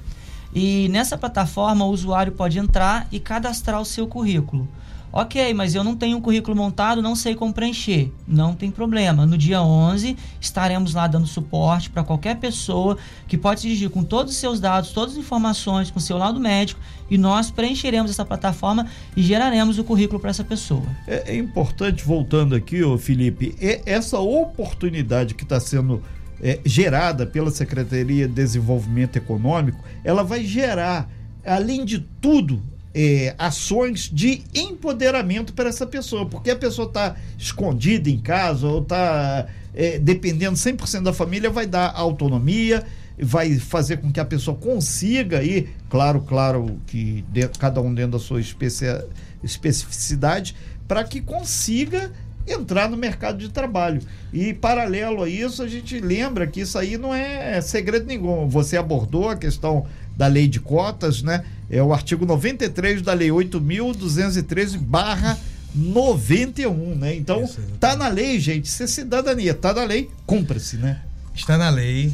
E 0.54 0.88
nessa 0.88 1.16
plataforma 1.16 1.84
o 1.84 1.90
usuário 1.90 2.32
pode 2.32 2.58
entrar 2.58 3.06
e 3.12 3.20
cadastrar 3.20 3.80
o 3.80 3.84
seu 3.84 4.06
currículo. 4.06 4.68
Ok, 5.10 5.54
mas 5.54 5.74
eu 5.74 5.82
não 5.82 5.96
tenho 5.96 6.18
um 6.18 6.20
currículo 6.20 6.54
montado, 6.54 7.00
não 7.00 7.16
sei 7.16 7.34
como 7.34 7.52
preencher. 7.52 8.12
Não 8.26 8.54
tem 8.54 8.70
problema. 8.70 9.24
No 9.24 9.38
dia 9.38 9.62
11, 9.62 10.16
estaremos 10.40 10.94
lá 10.94 11.06
dando 11.06 11.26
suporte 11.26 11.88
para 11.88 12.04
qualquer 12.04 12.36
pessoa 12.36 12.98
que 13.26 13.38
pode 13.38 13.60
se 13.60 13.66
dirigir 13.66 13.90
com 13.90 14.04
todos 14.04 14.32
os 14.32 14.38
seus 14.38 14.60
dados, 14.60 14.92
todas 14.92 15.14
as 15.14 15.18
informações, 15.18 15.90
com 15.90 15.98
seu 15.98 16.18
lado 16.18 16.38
médico, 16.38 16.80
e 17.10 17.16
nós 17.16 17.50
preencheremos 17.50 18.10
essa 18.10 18.24
plataforma 18.24 18.86
e 19.16 19.22
geraremos 19.22 19.78
o 19.78 19.84
currículo 19.84 20.20
para 20.20 20.30
essa 20.30 20.44
pessoa. 20.44 20.84
É, 21.06 21.32
é, 21.32 21.36
importante, 21.36 22.04
voltando 22.04 22.54
aqui, 22.54 22.82
ô 22.82 22.98
Felipe, 22.98 23.56
é 23.60 23.80
essa 23.86 24.18
oportunidade 24.18 25.34
que 25.34 25.42
está 25.42 25.58
sendo 25.58 26.02
é, 26.40 26.60
gerada 26.64 27.26
pela 27.26 27.50
Secretaria 27.50 28.28
de 28.28 28.34
Desenvolvimento 28.34 29.16
Econômico, 29.16 29.82
ela 30.04 30.22
vai 30.22 30.44
gerar, 30.44 31.08
além 31.44 31.84
de 31.84 31.98
tudo, 32.20 32.62
é, 33.00 33.32
ações 33.38 34.10
de 34.12 34.42
empoderamento 34.52 35.52
para 35.52 35.68
essa 35.68 35.86
pessoa, 35.86 36.26
porque 36.26 36.50
a 36.50 36.56
pessoa 36.56 36.88
está 36.88 37.14
escondida 37.38 38.10
em 38.10 38.18
casa 38.18 38.66
ou 38.66 38.82
está 38.82 39.46
é, 39.72 40.00
dependendo 40.00 40.56
100% 40.56 41.04
da 41.04 41.12
família, 41.12 41.48
vai 41.48 41.64
dar 41.64 41.92
autonomia, 41.94 42.84
vai 43.16 43.56
fazer 43.56 43.98
com 43.98 44.10
que 44.10 44.18
a 44.18 44.24
pessoa 44.24 44.56
consiga 44.56 45.44
ir, 45.44 45.68
claro, 45.88 46.22
claro 46.22 46.80
que 46.88 47.24
de, 47.28 47.46
cada 47.46 47.80
um 47.80 47.94
dentro 47.94 48.12
da 48.12 48.18
sua 48.18 48.40
especia, 48.40 49.06
especificidade, 49.44 50.56
para 50.88 51.04
que 51.04 51.20
consiga 51.20 52.10
entrar 52.48 52.90
no 52.90 52.96
mercado 52.96 53.38
de 53.38 53.48
trabalho. 53.48 54.02
E 54.32 54.52
paralelo 54.54 55.22
a 55.22 55.28
isso, 55.28 55.62
a 55.62 55.68
gente 55.68 56.00
lembra 56.00 56.48
que 56.48 56.62
isso 56.62 56.76
aí 56.76 56.98
não 56.98 57.14
é 57.14 57.60
segredo 57.60 58.06
nenhum. 58.06 58.48
Você 58.48 58.76
abordou 58.76 59.28
a 59.28 59.36
questão 59.36 59.86
da 60.18 60.26
lei 60.26 60.48
de 60.48 60.58
cotas, 60.58 61.22
né? 61.22 61.44
É 61.70 61.80
o 61.80 61.92
artigo 61.92 62.26
93 62.26 63.00
da 63.02 63.12
lei 63.12 63.28
8.213 63.28 64.76
barra 64.76 65.38
91, 65.72 66.96
né? 66.96 67.14
Então, 67.14 67.44
Isso, 67.44 67.60
tá 67.78 67.94
na 67.94 68.08
lei, 68.08 68.40
gente. 68.40 68.64
Isso 68.64 68.82
é 68.82 68.86
cidadania. 68.88 69.54
Tá 69.54 69.72
na 69.72 69.84
lei, 69.84 70.10
cumpra-se, 70.26 70.76
né? 70.76 71.00
Está 71.32 71.56
na 71.56 71.70
lei. 71.70 72.12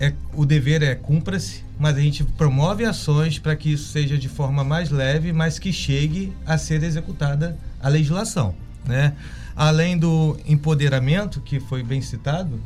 É, 0.00 0.12
o 0.34 0.44
dever 0.44 0.82
é 0.82 0.94
cumpra-se, 0.94 1.62
mas 1.78 1.96
a 1.96 2.00
gente 2.00 2.24
promove 2.24 2.84
ações 2.84 3.38
para 3.38 3.54
que 3.54 3.72
isso 3.72 3.92
seja 3.92 4.18
de 4.18 4.28
forma 4.28 4.64
mais 4.64 4.90
leve, 4.90 5.32
mas 5.32 5.58
que 5.58 5.72
chegue 5.72 6.32
a 6.44 6.58
ser 6.58 6.82
executada 6.82 7.56
a 7.80 7.88
legislação, 7.88 8.54
né? 8.84 9.14
Além 9.54 9.96
do 9.96 10.36
empoderamento, 10.46 11.40
que 11.40 11.60
foi 11.60 11.82
bem 11.82 12.02
citado, 12.02 12.60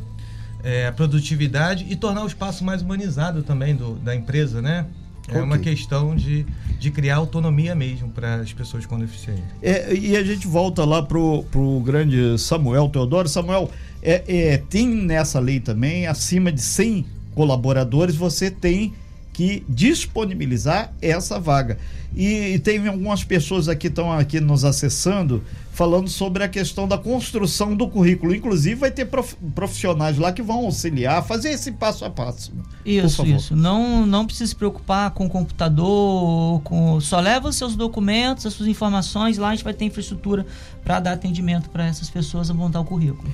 é, 0.62 0.86
a 0.86 0.92
produtividade 0.92 1.86
e 1.88 1.96
tornar 1.96 2.24
o 2.24 2.26
espaço 2.26 2.64
mais 2.64 2.82
humanizado 2.82 3.42
também 3.42 3.74
do, 3.74 3.94
da 3.94 4.14
empresa, 4.14 4.60
né? 4.60 4.86
É 5.32 5.40
uma 5.40 5.58
questão 5.58 6.16
de, 6.16 6.44
de 6.78 6.90
criar 6.90 7.16
autonomia 7.16 7.74
mesmo 7.74 8.08
para 8.10 8.36
as 8.36 8.52
pessoas 8.52 8.84
com 8.84 8.98
deficiência. 8.98 9.44
É, 9.62 9.94
e 9.94 10.16
a 10.16 10.24
gente 10.24 10.46
volta 10.46 10.84
lá 10.84 11.02
pro, 11.02 11.44
pro 11.52 11.80
grande 11.80 12.36
Samuel 12.38 12.88
Teodoro. 12.88 13.28
Samuel, 13.28 13.70
é, 14.02 14.24
é, 14.26 14.58
tem 14.58 14.88
nessa 14.88 15.38
lei 15.38 15.60
também, 15.60 16.06
acima 16.06 16.50
de 16.50 16.60
100 16.60 17.06
colaboradores, 17.34 18.16
você 18.16 18.50
tem 18.50 18.92
que 19.40 19.64
disponibilizar 19.66 20.92
essa 21.00 21.40
vaga. 21.40 21.78
E, 22.14 22.52
e 22.52 22.58
tem 22.58 22.86
algumas 22.86 23.24
pessoas 23.24 23.70
aqui 23.70 23.86
estão 23.86 24.12
aqui 24.12 24.38
nos 24.38 24.66
acessando 24.66 25.42
falando 25.72 26.10
sobre 26.10 26.44
a 26.44 26.48
questão 26.48 26.86
da 26.86 26.98
construção 26.98 27.74
do 27.74 27.88
currículo. 27.88 28.34
Inclusive 28.34 28.74
vai 28.74 28.90
ter 28.90 29.06
prof, 29.06 29.34
profissionais 29.54 30.18
lá 30.18 30.30
que 30.30 30.42
vão 30.42 30.66
auxiliar, 30.66 31.24
fazer 31.24 31.52
esse 31.52 31.72
passo 31.72 32.04
a 32.04 32.10
passo. 32.10 32.52
Isso, 32.84 33.24
isso. 33.24 33.56
Não, 33.56 34.04
não 34.04 34.26
precisa 34.26 34.50
se 34.50 34.54
preocupar 34.54 35.10
com 35.12 35.24
o 35.24 35.30
computador, 35.30 36.60
com 36.60 37.00
só 37.00 37.18
leva 37.18 37.48
os 37.48 37.56
seus 37.56 37.74
documentos, 37.74 38.44
as 38.44 38.52
suas 38.52 38.68
informações, 38.68 39.38
lá 39.38 39.48
a 39.48 39.54
gente 39.54 39.64
vai 39.64 39.72
ter 39.72 39.86
infraestrutura 39.86 40.44
para 40.84 41.00
dar 41.00 41.12
atendimento 41.12 41.70
para 41.70 41.86
essas 41.86 42.10
pessoas 42.10 42.50
a 42.50 42.52
montar 42.52 42.80
o 42.80 42.84
currículo. 42.84 43.32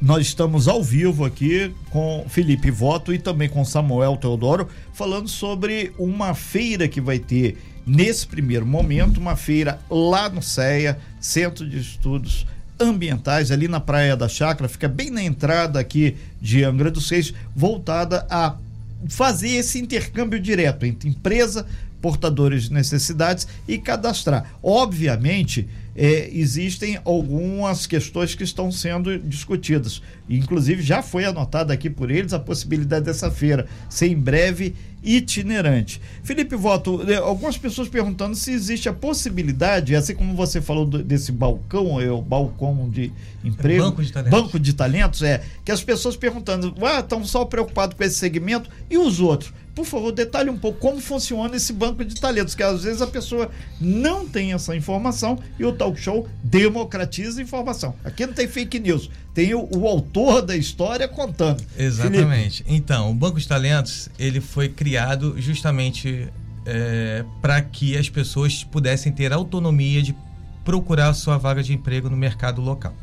Nós 0.00 0.28
estamos 0.28 0.66
ao 0.66 0.82
vivo 0.82 1.26
aqui 1.26 1.74
com 1.90 2.24
Felipe 2.26 2.70
Voto 2.70 3.12
e 3.12 3.18
também 3.18 3.50
com 3.50 3.62
Samuel 3.66 4.16
Teodoro, 4.16 4.66
falando 4.94 5.28
sobre 5.28 5.92
uma 5.98 6.32
feira 6.34 6.88
que 6.88 7.02
vai 7.02 7.18
ter 7.18 7.58
nesse 7.86 8.26
primeiro 8.26 8.64
momento, 8.64 9.20
uma 9.20 9.36
feira 9.36 9.78
lá 9.90 10.30
no 10.30 10.42
CEA, 10.42 10.98
Centro 11.20 11.68
de 11.68 11.78
Estudos 11.78 12.46
Ambientais, 12.80 13.50
ali 13.50 13.68
na 13.68 13.78
Praia 13.78 14.16
da 14.16 14.26
Chácara, 14.26 14.70
fica 14.70 14.88
bem 14.88 15.10
na 15.10 15.22
entrada 15.22 15.78
aqui 15.78 16.16
de 16.40 16.64
Angra 16.64 16.90
dos 16.90 17.10
Reis, 17.10 17.34
voltada 17.54 18.26
a 18.30 18.56
fazer 19.06 19.50
esse 19.50 19.78
intercâmbio 19.78 20.40
direto 20.40 20.86
entre 20.86 21.10
empresa, 21.10 21.66
portadores 22.00 22.64
de 22.64 22.72
necessidades 22.72 23.46
e 23.68 23.76
cadastrar. 23.76 24.50
Obviamente, 24.62 25.68
é, 26.02 26.30
existem 26.32 26.98
algumas 27.04 27.86
questões 27.86 28.34
que 28.34 28.42
estão 28.42 28.72
sendo 28.72 29.18
discutidas. 29.18 30.00
Inclusive, 30.36 30.82
já 30.82 31.02
foi 31.02 31.24
anotada 31.24 31.74
aqui 31.74 31.90
por 31.90 32.10
eles 32.10 32.32
a 32.32 32.38
possibilidade 32.38 33.04
dessa 33.04 33.30
feira 33.30 33.66
ser 33.88 34.06
em 34.06 34.16
breve 34.16 34.74
itinerante. 35.02 36.00
Felipe 36.22 36.54
Voto, 36.54 37.02
é, 37.10 37.16
algumas 37.16 37.56
pessoas 37.56 37.88
perguntando 37.88 38.34
se 38.36 38.52
existe 38.52 38.88
a 38.88 38.92
possibilidade, 38.92 39.96
assim 39.96 40.14
como 40.14 40.34
você 40.34 40.60
falou 40.60 40.86
desse 40.86 41.32
balcão, 41.32 42.00
é 42.00 42.10
o 42.10 42.20
balcão 42.20 42.88
de 42.88 43.10
emprego, 43.42 43.84
banco 43.84 44.02
de 44.02 44.12
talentos, 44.12 44.40
banco 44.40 44.58
de 44.58 44.72
talentos 44.74 45.22
é, 45.22 45.42
que 45.64 45.72
as 45.72 45.82
pessoas 45.82 46.16
perguntando, 46.16 46.74
ah, 46.82 47.00
estão 47.00 47.24
só 47.24 47.44
preocupados 47.44 47.96
com 47.96 48.04
esse 48.04 48.16
segmento 48.16 48.70
e 48.90 48.98
os 48.98 49.20
outros? 49.20 49.52
Por 49.74 49.86
favor, 49.86 50.12
detalhe 50.12 50.50
um 50.50 50.58
pouco 50.58 50.78
como 50.78 51.00
funciona 51.00 51.56
esse 51.56 51.72
banco 51.72 52.04
de 52.04 52.20
talentos, 52.20 52.54
que 52.54 52.62
às 52.62 52.82
vezes 52.82 53.00
a 53.00 53.06
pessoa 53.06 53.50
não 53.80 54.28
tem 54.28 54.52
essa 54.52 54.76
informação 54.76 55.38
e 55.58 55.64
o 55.64 55.72
talk 55.72 55.98
show 55.98 56.28
democratiza 56.42 57.40
a 57.40 57.42
informação. 57.42 57.94
Aqui 58.04 58.26
não 58.26 58.34
tem 58.34 58.48
fake 58.48 58.78
news, 58.80 59.08
tem 59.34 59.54
o, 59.54 59.68
o 59.70 59.86
autor 59.86 60.42
da 60.42 60.56
história 60.56 61.06
contando. 61.06 61.62
Exatamente. 61.78 62.62
Felipe. 62.62 62.76
Então, 62.76 63.10
o 63.10 63.14
Banco 63.14 63.38
de 63.38 63.46
Talentos, 63.46 64.08
ele 64.18 64.40
foi 64.40 64.68
criado 64.68 65.34
justamente 65.38 66.28
é, 66.66 67.24
para 67.40 67.60
que 67.62 67.96
as 67.96 68.08
pessoas 68.08 68.64
pudessem 68.64 69.12
ter 69.12 69.32
autonomia 69.32 70.02
de 70.02 70.14
procurar 70.64 71.08
a 71.08 71.14
sua 71.14 71.38
vaga 71.38 71.62
de 71.62 71.72
emprego 71.72 72.10
no 72.10 72.16
mercado 72.16 72.60
local. 72.60 72.94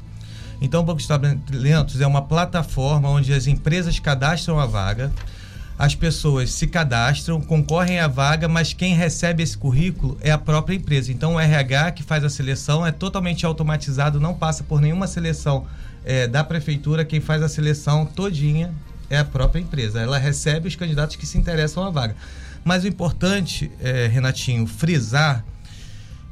Então, 0.61 0.81
o 0.81 0.83
Banco 0.83 0.99
de 0.99 1.07
Talentos 1.07 2.01
é 2.01 2.07
uma 2.07 2.21
plataforma 2.21 3.09
onde 3.09 3.33
as 3.33 3.47
empresas 3.47 3.99
cadastram 3.99 4.59
a 4.59 4.65
vaga, 4.65 5.11
as 5.77 5.93
pessoas 5.93 6.51
se 6.51 6.65
cadastram, 6.65 7.39
concorrem 7.39 7.99
à 7.99 8.07
vaga, 8.07 8.47
mas 8.47 8.73
quem 8.73 8.95
recebe 8.95 9.43
esse 9.43 9.55
currículo 9.55 10.17
é 10.21 10.31
a 10.31 10.37
própria 10.37 10.75
empresa. 10.75 11.11
Então, 11.11 11.35
o 11.35 11.39
RH 11.39 11.91
que 11.91 12.03
faz 12.03 12.23
a 12.23 12.29
seleção 12.29 12.85
é 12.85 12.91
totalmente 12.91 13.45
automatizado, 13.45 14.19
não 14.19 14.33
passa 14.33 14.63
por 14.63 14.81
nenhuma 14.81 15.05
seleção 15.05 15.67
é, 16.07 16.25
da 16.25 16.41
prefeitura. 16.41 17.03
Quem 17.03 17.19
faz 17.19 17.43
a 17.43 17.49
seleção 17.49 18.05
todinha 18.05 18.73
é 19.09 19.17
a 19.17 19.25
própria 19.25 19.59
empresa. 19.59 19.99
Ela 19.99 20.17
recebe 20.17 20.69
os 20.69 20.75
candidatos 20.75 21.17
que 21.17 21.25
se 21.25 21.37
interessam 21.37 21.83
à 21.83 21.89
vaga. 21.89 22.15
Mas 22.63 22.85
o 22.85 22.87
importante, 22.87 23.69
é, 23.81 24.07
Renatinho, 24.07 24.65
frisar 24.65 25.43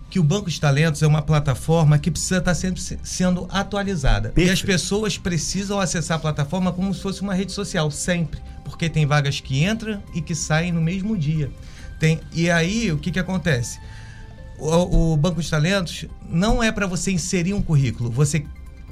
que 0.10 0.17
o 0.17 0.24
Banco 0.24 0.50
de 0.50 0.62
Talentos 0.62 1.03
é 1.03 1.08
uma 1.08 1.22
plataforma 1.22 2.00
que 2.00 2.10
precisa 2.10 2.38
estar 2.38 2.55
sempre 2.55 2.82
sendo 3.03 3.50
atualizada. 3.51 4.29
Perfeito. 4.29 4.48
E 4.48 4.53
as 4.53 4.62
pessoas 4.62 5.17
precisam 5.17 5.77
acessar 5.77 6.15
a 6.17 6.20
plataforma 6.22 6.72
como 6.72 6.94
se 6.94 7.01
fosse 7.01 7.22
uma 7.22 7.34
rede 7.34 7.51
social, 7.51 7.91
sempre. 7.91 8.39
Porque 8.63 8.89
tem 8.89 9.05
vagas 9.05 9.41
que 9.41 9.65
entram 9.65 10.01
e 10.13 10.22
que 10.22 10.34
saem 10.34 10.72
no 10.72 10.82
mesmo 10.82 11.17
dia. 11.17 11.51
Tem, 12.00 12.22
e 12.32 12.50
aí, 12.50 12.94
o 12.94 12.98
que, 12.98 13.12
que 13.12 13.20
acontece? 13.20 13.77
O, 14.58 15.12
o 15.13 15.17
Banco 15.17 15.41
de 15.41 15.50
Talentos 15.50 16.05
não 16.29 16.63
é 16.63 16.72
para 16.72 16.88
você 16.88 17.12
inserir 17.12 17.53
um 17.53 17.62
currículo. 17.62 18.10
Você 18.10 18.46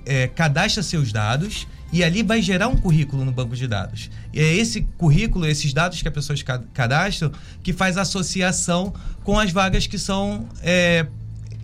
é, 0.06 0.28
cadastra 0.28 0.84
seus 0.84 1.12
dados 1.12 1.68
e 1.92 2.04
ali 2.04 2.24
vai 2.24 2.42
gerar 2.42 2.68
um 2.68 2.76
currículo 2.76 3.24
no 3.24 3.32
banco 3.32 3.56
de 3.56 3.68
dados. 3.68 4.10
E 4.34 4.40
é 4.40 4.56
esse 4.56 4.82
currículo, 4.98 5.46
esses 5.46 5.72
dados 5.74 6.02
que 6.02 6.08
as 6.08 6.14
pessoas 6.14 6.44
cadastram, 6.74 7.32
que 7.62 7.72
faz 7.72 7.98
associação 7.98 8.94
com 9.24 9.38
as 9.38 9.52
vagas 9.52 9.86
que 9.86 10.00
são 10.00 10.48
é, 10.64 11.06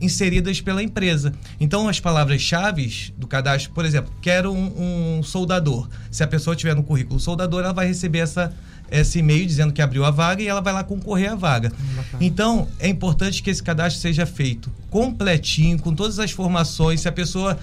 inseridas 0.02 0.62
pela 0.62 0.82
empresa. 0.82 1.34
Então, 1.60 1.88
as 1.88 2.00
palavras-chave 2.00 3.14
do 3.18 3.28
cadastro, 3.28 3.72
por 3.74 3.86
exemplo, 3.86 4.14
quero 4.22 4.52
um, 4.54 5.18
um, 5.18 5.24
soldador. 5.24 5.90
Se 6.12 6.24
a 6.24 6.28
pessoa 6.28 6.56
tiver 6.56 6.76
no 6.76 6.84
currículo 6.84 7.20
soldador, 7.20 7.64
ela 7.64 7.74
vai 7.74 7.88
receber 7.88 8.20
essa, 8.20 8.54
esse 8.92 9.20
e-mail 9.20 9.46
dizendo 9.46 9.74
que 9.74 9.82
abriu 9.82 10.06
a 10.06 10.12
vaga 10.12 10.42
e 10.42 10.48
ela 10.48 10.62
vai 10.62 10.74
lá 10.74 10.84
concorrer 10.84 11.32
à 11.32 11.36
vaga. 11.36 11.72
Então, 12.20 12.68
é 12.80 12.88
importante 12.88 13.44
que 13.44 13.50
esse 13.50 13.62
cadastro 13.64 14.00
seja 14.02 14.26
feito 14.26 14.72
completinho, 14.90 15.78
com 15.80 15.94
todas 15.94 16.20
as 16.20 16.32
formações. 16.32 17.02
Se 17.02 17.08
a 17.08 17.12
pessoa 17.12 17.58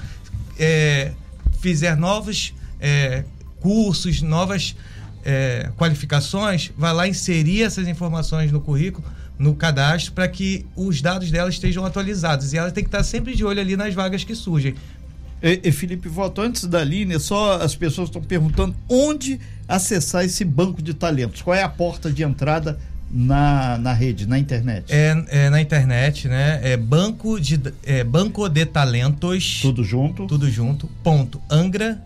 é, 0.58 1.12
fizer 1.60 1.96
novos 1.96 2.54
é, 2.80 3.24
cursos, 3.60 4.22
novas 4.22 4.76
é, 5.24 5.70
qualificações, 5.76 6.70
vai 6.76 6.92
lá 6.92 7.08
inserir 7.08 7.62
essas 7.62 7.88
informações 7.88 8.52
no 8.52 8.60
currículo, 8.60 9.04
no 9.38 9.54
cadastro, 9.54 10.12
para 10.12 10.28
que 10.28 10.64
os 10.76 11.02
dados 11.02 11.30
dela 11.30 11.50
estejam 11.50 11.84
atualizados. 11.84 12.52
E 12.52 12.58
ela 12.58 12.70
tem 12.70 12.84
que 12.84 12.88
estar 12.88 13.02
sempre 13.02 13.34
de 13.34 13.44
olho 13.44 13.60
ali 13.60 13.76
nas 13.76 13.92
vagas 13.92 14.24
que 14.24 14.34
surgem. 14.34 14.74
E, 15.42 15.60
e 15.64 15.72
Felipe, 15.72 16.08
volto 16.08 16.40
antes 16.40 16.64
da 16.64 16.82
linha, 16.82 17.18
só 17.18 17.60
as 17.60 17.74
pessoas 17.74 18.08
estão 18.08 18.22
perguntando 18.22 18.74
onde 18.88 19.38
acessar 19.68 20.24
esse 20.24 20.44
banco 20.44 20.80
de 20.80 20.94
talentos. 20.94 21.42
Qual 21.42 21.54
é 21.54 21.62
a 21.62 21.68
porta 21.68 22.10
de 22.10 22.22
entrada 22.22 22.78
na, 23.16 23.78
na 23.78 23.94
rede, 23.94 24.28
na 24.28 24.38
internet? 24.38 24.92
É, 24.92 25.24
é 25.28 25.48
na 25.48 25.58
internet, 25.60 26.28
né? 26.28 26.60
É 26.62 26.76
banco 26.76 27.40
de 27.40 27.58
é, 27.82 28.04
banco 28.04 28.46
de 28.46 28.66
talentos. 28.66 29.60
Tudo 29.62 29.82
junto. 29.82 30.26
Tudo 30.26 30.50
junto. 30.50 30.86
Ponto 31.02 31.40
angra.rj.gov.br. 31.50 32.02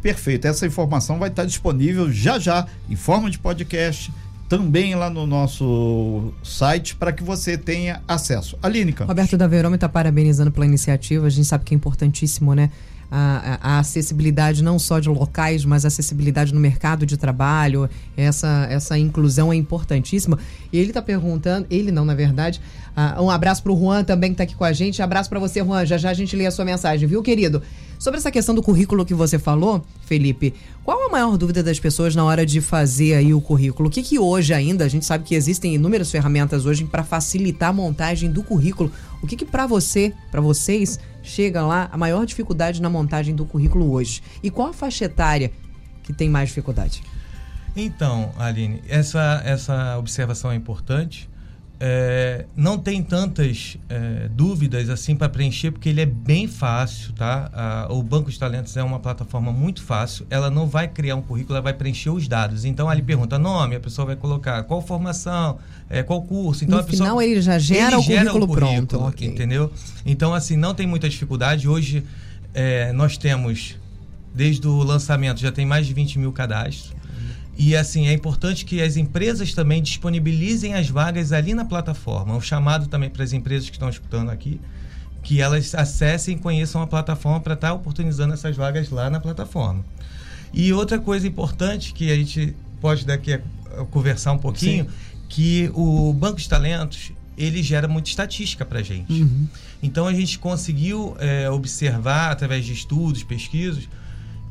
Perfeito. 0.00 0.46
Essa 0.46 0.64
informação 0.64 1.18
vai 1.18 1.28
estar 1.28 1.44
disponível 1.44 2.12
já 2.12 2.38
já 2.38 2.64
em 2.88 2.94
forma 2.94 3.28
de 3.28 3.38
podcast 3.40 4.12
também 4.48 4.94
lá 4.94 5.10
no 5.10 5.26
nosso 5.26 6.32
site 6.44 6.94
para 6.94 7.12
que 7.12 7.24
você 7.24 7.58
tenha 7.58 8.00
acesso. 8.06 8.56
Aline 8.62 8.94
Roberto 8.96 9.36
da 9.36 9.48
Verome 9.48 9.74
está 9.74 9.88
parabenizando 9.88 10.52
pela 10.52 10.64
iniciativa. 10.64 11.26
A 11.26 11.30
gente 11.30 11.46
sabe 11.46 11.64
que 11.64 11.74
é 11.74 11.76
importantíssimo, 11.76 12.54
né? 12.54 12.70
A, 13.10 13.58
a, 13.62 13.78
acessibilidade 13.78 14.62
não 14.62 14.78
só 14.78 14.98
de 14.98 15.08
locais, 15.08 15.64
mas 15.64 15.84
a 15.84 15.88
acessibilidade 15.88 16.52
no 16.52 16.60
mercado 16.60 17.06
de 17.06 17.16
trabalho, 17.16 17.88
essa, 18.16 18.66
essa 18.70 18.98
inclusão 18.98 19.52
é 19.52 19.56
importantíssima. 19.56 20.38
E 20.72 20.78
ele 20.78 20.90
está 20.90 21.00
perguntando, 21.00 21.66
ele 21.70 21.90
não, 21.90 22.04
na 22.04 22.14
verdade. 22.14 22.60
Uh, 22.96 23.22
um 23.22 23.30
abraço 23.30 23.62
para 23.62 23.72
o 23.72 23.78
Juan 23.78 24.04
também 24.04 24.30
que 24.30 24.34
está 24.34 24.44
aqui 24.44 24.54
com 24.54 24.64
a 24.64 24.72
gente. 24.72 25.00
Abraço 25.00 25.30
para 25.30 25.38
você, 25.38 25.60
Juan. 25.60 25.86
Já 25.86 25.96
já 25.96 26.10
a 26.10 26.14
gente 26.14 26.34
lê 26.36 26.46
a 26.46 26.50
sua 26.50 26.64
mensagem, 26.64 27.08
viu, 27.08 27.22
querido? 27.22 27.62
Sobre 27.98 28.18
essa 28.18 28.30
questão 28.30 28.54
do 28.54 28.62
currículo 28.62 29.04
que 29.04 29.12
você 29.12 29.40
falou, 29.40 29.84
Felipe, 30.02 30.54
qual 30.84 31.08
a 31.08 31.08
maior 31.10 31.36
dúvida 31.36 31.64
das 31.64 31.80
pessoas 31.80 32.14
na 32.14 32.24
hora 32.24 32.46
de 32.46 32.60
fazer 32.60 33.14
aí 33.14 33.34
o 33.34 33.40
currículo? 33.40 33.88
O 33.88 33.92
que, 33.92 34.02
que 34.04 34.20
hoje 34.20 34.54
ainda, 34.54 34.84
a 34.84 34.88
gente 34.88 35.04
sabe 35.04 35.24
que 35.24 35.34
existem 35.34 35.74
inúmeras 35.74 36.08
ferramentas 36.08 36.64
hoje 36.64 36.84
para 36.84 37.02
facilitar 37.02 37.70
a 37.70 37.72
montagem 37.72 38.30
do 38.30 38.44
currículo. 38.44 38.92
O 39.20 39.26
que, 39.26 39.36
que 39.36 39.44
para 39.44 39.66
você, 39.66 40.12
para 40.30 40.40
vocês, 40.40 41.00
chega 41.28 41.62
lá 41.62 41.88
a 41.92 41.96
maior 41.96 42.24
dificuldade 42.24 42.80
na 42.80 42.88
montagem 42.88 43.34
do 43.34 43.44
currículo 43.44 43.92
hoje? 43.92 44.22
E 44.42 44.50
qual 44.50 44.68
a 44.68 44.72
faixa 44.72 45.04
etária 45.04 45.52
que 46.02 46.12
tem 46.12 46.28
mais 46.28 46.48
dificuldade? 46.48 47.02
Então, 47.76 48.32
Aline, 48.38 48.82
essa, 48.88 49.42
essa 49.44 49.98
observação 49.98 50.50
é 50.50 50.54
importante. 50.54 51.27
É, 51.80 52.44
não 52.56 52.76
tem 52.76 53.00
tantas 53.04 53.76
é, 53.88 54.28
dúvidas 54.28 54.90
assim 54.90 55.14
para 55.14 55.28
preencher, 55.28 55.70
porque 55.70 55.88
ele 55.88 56.00
é 56.00 56.06
bem 56.06 56.48
fácil, 56.48 57.12
tá? 57.12 57.48
A, 57.52 57.92
o 57.92 58.02
Banco 58.02 58.30
de 58.30 58.38
Talentos 58.38 58.76
é 58.76 58.82
uma 58.82 58.98
plataforma 58.98 59.52
muito 59.52 59.82
fácil. 59.82 60.26
Ela 60.28 60.50
não 60.50 60.66
vai 60.66 60.88
criar 60.88 61.14
um 61.14 61.22
currículo, 61.22 61.54
ela 61.54 61.62
vai 61.62 61.72
preencher 61.72 62.10
os 62.10 62.26
dados. 62.26 62.64
Então, 62.64 62.88
ali 62.88 63.00
pergunta 63.00 63.38
nome, 63.38 63.76
a 63.76 63.80
pessoa 63.80 64.06
vai 64.06 64.16
colocar 64.16 64.64
qual 64.64 64.82
formação, 64.82 65.58
é, 65.88 66.02
qual 66.02 66.20
curso. 66.22 66.64
Então, 66.64 66.78
no 66.78 66.82
a 66.82 66.86
pessoa, 66.86 67.10
final, 67.10 67.22
ele 67.22 67.40
já 67.40 67.58
gera, 67.60 67.94
ele 67.94 67.96
o, 67.96 68.02
gera 68.02 68.30
currículo 68.32 68.44
o 68.44 68.48
currículo 68.48 68.86
pronto. 68.86 69.08
Okay. 69.10 69.28
Entendeu? 69.28 69.72
Então, 70.04 70.34
assim, 70.34 70.56
não 70.56 70.74
tem 70.74 70.86
muita 70.86 71.08
dificuldade. 71.08 71.68
Hoje, 71.68 72.02
é, 72.52 72.92
nós 72.92 73.16
temos, 73.16 73.76
desde 74.34 74.66
o 74.66 74.82
lançamento, 74.82 75.38
já 75.38 75.52
tem 75.52 75.64
mais 75.64 75.86
de 75.86 75.94
20 75.94 76.18
mil 76.18 76.32
cadastros. 76.32 76.97
E 77.58 77.74
assim, 77.74 78.06
é 78.06 78.12
importante 78.12 78.64
que 78.64 78.80
as 78.80 78.96
empresas 78.96 79.52
também 79.52 79.82
disponibilizem 79.82 80.74
as 80.74 80.88
vagas 80.88 81.32
ali 81.32 81.54
na 81.54 81.64
plataforma. 81.64 82.36
Um 82.36 82.40
chamado 82.40 82.86
também 82.86 83.10
para 83.10 83.24
as 83.24 83.32
empresas 83.32 83.68
que 83.68 83.74
estão 83.74 83.88
escutando 83.88 84.30
aqui, 84.30 84.60
que 85.24 85.40
elas 85.40 85.74
acessem 85.74 86.36
e 86.36 86.38
conheçam 86.38 86.80
a 86.80 86.86
plataforma 86.86 87.40
para 87.40 87.54
estar 87.54 87.68
tá 87.70 87.74
oportunizando 87.74 88.32
essas 88.32 88.56
vagas 88.56 88.90
lá 88.90 89.10
na 89.10 89.18
plataforma. 89.18 89.84
E 90.54 90.72
outra 90.72 91.00
coisa 91.00 91.26
importante 91.26 91.92
que 91.92 92.12
a 92.12 92.14
gente 92.14 92.54
pode 92.80 93.04
daqui 93.04 93.32
a, 93.32 93.40
conversar 93.90 94.32
um 94.32 94.38
pouquinho, 94.38 94.84
Sim. 94.84 94.90
que 95.28 95.68
o 95.74 96.12
Banco 96.12 96.38
de 96.38 96.48
Talentos 96.48 97.10
ele 97.36 97.60
gera 97.60 97.88
muita 97.88 98.08
estatística 98.08 98.64
para 98.64 98.78
a 98.78 98.82
gente. 98.82 99.12
Uhum. 99.12 99.48
Então 99.82 100.06
a 100.06 100.14
gente 100.14 100.38
conseguiu 100.38 101.16
é, 101.18 101.50
observar 101.50 102.30
através 102.30 102.64
de 102.64 102.72
estudos, 102.72 103.24
pesquisas, 103.24 103.88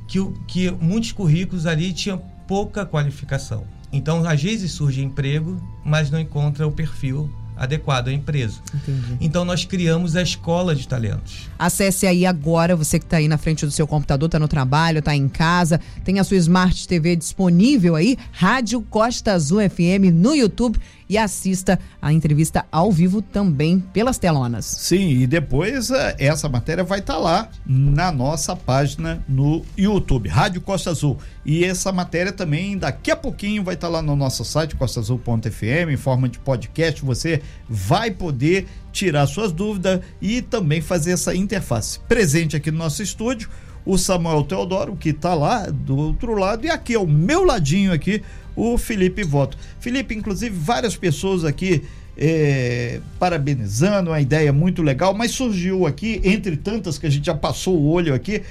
que, 0.09 0.19
que 0.45 0.71
muitos 0.71 1.13
currículos 1.13 1.65
ali 1.65 1.93
tinham 1.93 2.21
pouca 2.47 2.85
qualificação. 2.85 3.65
Então, 3.91 4.27
às 4.27 4.41
vezes 4.41 4.71
surge 4.71 5.03
emprego, 5.03 5.61
mas 5.83 6.09
não 6.09 6.19
encontra 6.19 6.67
o 6.67 6.71
perfil 6.71 7.29
adequado 7.57 8.09
à 8.09 8.13
empresa. 8.13 8.61
Entendi. 8.73 9.17
Então 9.19 9.43
nós 9.43 9.65
criamos 9.65 10.15
a 10.15 10.21
escola 10.21 10.75
de 10.75 10.87
talentos. 10.87 11.49
Acesse 11.57 12.05
aí 12.05 12.25
agora, 12.25 12.75
você 12.75 12.99
que 12.99 13.05
está 13.05 13.17
aí 13.17 13.27
na 13.27 13.37
frente 13.37 13.65
do 13.65 13.71
seu 13.71 13.87
computador, 13.87 14.27
está 14.27 14.39
no 14.39 14.47
trabalho, 14.47 14.99
está 14.99 15.15
em 15.15 15.27
casa, 15.27 15.79
tem 16.03 16.19
a 16.19 16.23
sua 16.23 16.37
Smart 16.37 16.87
TV 16.87 17.15
disponível 17.15 17.95
aí, 17.95 18.17
Rádio 18.31 18.81
Costa 18.81 19.33
Azul 19.33 19.59
FM 19.69 20.13
no 20.13 20.35
YouTube 20.35 20.79
e 21.09 21.17
assista 21.17 21.79
a 22.01 22.11
entrevista 22.11 22.65
ao 22.71 22.91
vivo 22.91 23.21
também 23.21 23.79
pelas 23.79 24.17
telonas. 24.17 24.65
Sim, 24.65 25.21
e 25.21 25.27
depois 25.27 25.89
eh, 25.89 26.15
essa 26.19 26.49
matéria 26.49 26.83
vai 26.83 26.99
estar 26.99 27.13
tá 27.13 27.19
lá 27.19 27.49
na 27.65 28.11
nossa 28.11 28.55
página 28.55 29.23
no 29.27 29.63
YouTube, 29.77 30.27
Rádio 30.29 30.61
Costa 30.61 30.89
Azul. 30.89 31.17
E 31.45 31.63
essa 31.63 31.91
matéria 31.91 32.31
também 32.31 32.77
daqui 32.77 33.09
a 33.09 33.15
pouquinho 33.15 33.63
vai 33.63 33.75
estar 33.75 33.87
tá 33.87 33.93
lá 33.93 34.01
no 34.01 34.15
nosso 34.15 34.43
site 34.43 34.75
costaazul.fm 34.75 35.91
em 35.91 35.97
forma 35.97 36.27
de 36.27 36.39
podcast. 36.39 37.03
Você 37.03 37.41
vai 37.69 38.11
poder 38.11 38.67
tirar 38.91 39.27
suas 39.27 39.51
dúvidas 39.51 40.01
e 40.21 40.41
também 40.41 40.81
fazer 40.81 41.11
essa 41.11 41.35
interface. 41.35 41.99
Presente 42.07 42.55
aqui 42.55 42.71
no 42.71 42.77
nosso 42.77 43.01
estúdio, 43.03 43.49
o 43.85 43.97
Samuel 43.97 44.43
Teodoro, 44.43 44.95
que 44.95 45.09
está 45.09 45.33
lá 45.33 45.67
do 45.69 45.95
outro 45.95 46.33
lado, 46.33 46.65
e 46.65 46.69
aqui 46.69 46.95
ao 46.95 47.07
meu 47.07 47.43
ladinho 47.43 47.93
aqui, 47.93 48.21
o 48.55 48.77
Felipe 48.77 49.23
Voto. 49.23 49.57
Felipe, 49.79 50.15
inclusive, 50.15 50.55
várias 50.55 50.95
pessoas 50.95 51.45
aqui 51.45 51.83
é, 52.17 52.99
parabenizando, 53.19 54.09
uma 54.09 54.19
ideia 54.19 54.51
muito 54.51 54.81
legal, 54.81 55.13
mas 55.13 55.31
surgiu 55.31 55.85
aqui, 55.85 56.19
entre 56.23 56.57
tantas 56.57 56.97
que 56.97 57.05
a 57.05 57.09
gente 57.09 57.25
já 57.25 57.35
passou 57.35 57.77
o 57.77 57.87
olho 57.87 58.13
aqui, 58.13 58.41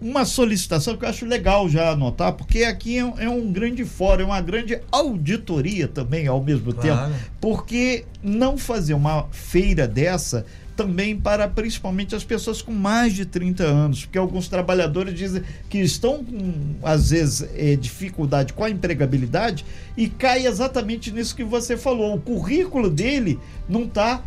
uma 0.00 0.24
solicitação 0.24 0.96
que 0.96 1.04
eu 1.04 1.08
acho 1.08 1.26
legal 1.26 1.68
já 1.68 1.90
anotar, 1.90 2.32
porque 2.32 2.62
aqui 2.62 2.98
é 2.98 3.04
um, 3.04 3.18
é 3.18 3.28
um 3.28 3.52
grande 3.52 3.84
fórum, 3.84 4.22
é 4.22 4.26
uma 4.26 4.40
grande 4.40 4.80
auditoria 4.92 5.88
também 5.88 6.26
ao 6.26 6.42
mesmo 6.42 6.72
claro. 6.72 7.12
tempo, 7.12 7.24
porque 7.40 8.04
não 8.22 8.56
fazer 8.56 8.94
uma 8.94 9.26
feira 9.32 9.88
dessa 9.88 10.46
também 10.76 11.16
para 11.16 11.48
principalmente 11.48 12.14
as 12.14 12.24
pessoas 12.24 12.60
com 12.60 12.72
mais 12.72 13.14
de 13.14 13.24
30 13.24 13.64
anos, 13.64 14.04
porque 14.04 14.18
alguns 14.18 14.48
trabalhadores 14.48 15.14
dizem 15.14 15.42
que 15.68 15.78
estão 15.78 16.24
com, 16.24 16.74
às 16.82 17.10
vezes, 17.10 17.48
é, 17.54 17.76
dificuldade 17.76 18.52
com 18.52 18.64
a 18.64 18.70
empregabilidade 18.70 19.64
e 19.96 20.08
cai 20.08 20.46
exatamente 20.46 21.10
nisso 21.12 21.34
que 21.34 21.44
você 21.44 21.76
falou. 21.76 22.14
O 22.14 22.20
currículo 22.20 22.90
dele 22.90 23.38
não 23.68 23.84
está 23.84 24.22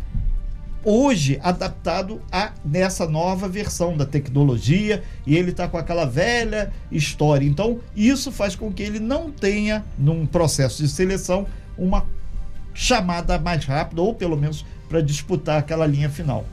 hoje 0.88 1.38
adaptado 1.42 2.22
a 2.32 2.52
nessa 2.64 3.06
nova 3.06 3.46
versão 3.46 3.94
da 3.94 4.06
tecnologia 4.06 5.02
e 5.26 5.36
ele 5.36 5.50
está 5.50 5.68
com 5.68 5.76
aquela 5.76 6.06
velha 6.06 6.72
história. 6.90 7.46
Então, 7.46 7.78
isso 7.94 8.32
faz 8.32 8.56
com 8.56 8.72
que 8.72 8.82
ele 8.82 8.98
não 8.98 9.30
tenha, 9.30 9.84
num 9.98 10.24
processo 10.24 10.82
de 10.82 10.88
seleção, 10.88 11.46
uma 11.76 12.06
chamada 12.72 13.38
mais 13.38 13.66
rápida 13.66 14.00
ou 14.00 14.14
pelo 14.14 14.36
menos 14.36 14.64
para 14.88 15.02
disputar 15.02 15.58
aquela 15.58 15.86
linha 15.86 16.08
final. 16.08 16.46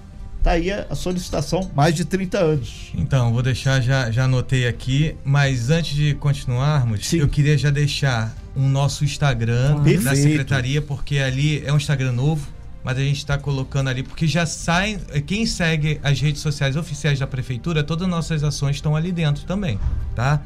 Tá 0.44 0.52
aí 0.52 0.70
a, 0.70 0.94
solicitação, 0.94 1.72
mais 1.74 1.96
de 1.96 2.04
30 2.04 2.38
anos. 2.38 2.92
Então, 2.94 3.34
vou 3.34 3.42
deixar, 3.42 3.82
já, 3.82 4.12
já 4.12 4.26
anotei 4.26 4.68
aqui, 4.68 5.16
mas 5.24 5.70
antes 5.70 5.96
de 5.96 6.14
continuarmos, 6.14 7.08
Sim. 7.08 7.20
eu 7.20 7.30
queria 7.30 7.58
já 7.58 7.70
deixar 7.70 8.36
o 8.56 8.60
um 8.60 8.70
nosso 8.70 9.04
Instagram 9.04 9.78
ah, 9.80 10.04
da 10.04 10.16
secretaria, 10.16 10.82
porque 10.82 11.18
ali 11.20 11.64
é 11.66 11.74
um 11.74 11.78
Instagram 11.78 12.12
novo, 12.12 12.48
mas 12.86 13.00
a 13.00 13.02
gente 13.02 13.18
está 13.18 13.36
colocando 13.36 13.90
ali, 13.90 14.04
porque 14.04 14.28
já 14.28 14.46
sai, 14.46 15.00
quem 15.26 15.48
segue 15.48 16.00
as 16.04 16.22
redes 16.22 16.40
sociais 16.40 16.76
oficiais 16.76 17.18
da 17.18 17.26
prefeitura, 17.26 17.84
todas 17.84 18.04
as 18.04 18.10
nossas 18.12 18.44
ações 18.44 18.76
estão 18.76 18.96
ali 18.96 19.12
dentro 19.12 19.44
também, 19.46 19.80
tá? 20.16 20.44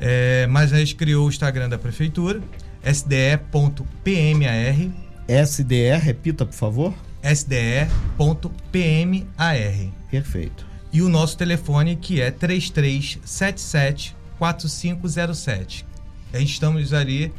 É, 0.00 0.46
mas 0.46 0.72
a 0.72 0.78
gente 0.78 0.94
criou 0.94 1.26
o 1.26 1.28
Instagram 1.28 1.68
da 1.68 1.76
prefeitura, 1.76 2.40
sde.pmar. 2.84 3.84
SDE, 5.44 5.98
repita, 6.00 6.46
por 6.46 6.54
favor. 6.54 6.94
sde.pmar. 7.24 7.90
Perfeito. 10.08 10.64
E 10.92 11.02
o 11.02 11.08
nosso 11.08 11.36
telefone 11.36 11.96
que 11.96 12.20
é 12.20 12.30
3377 12.30 14.14
4507. 14.38 15.84
A 16.32 16.38
gente 16.38 16.52
estamos 16.52 16.92
ali 16.92 17.32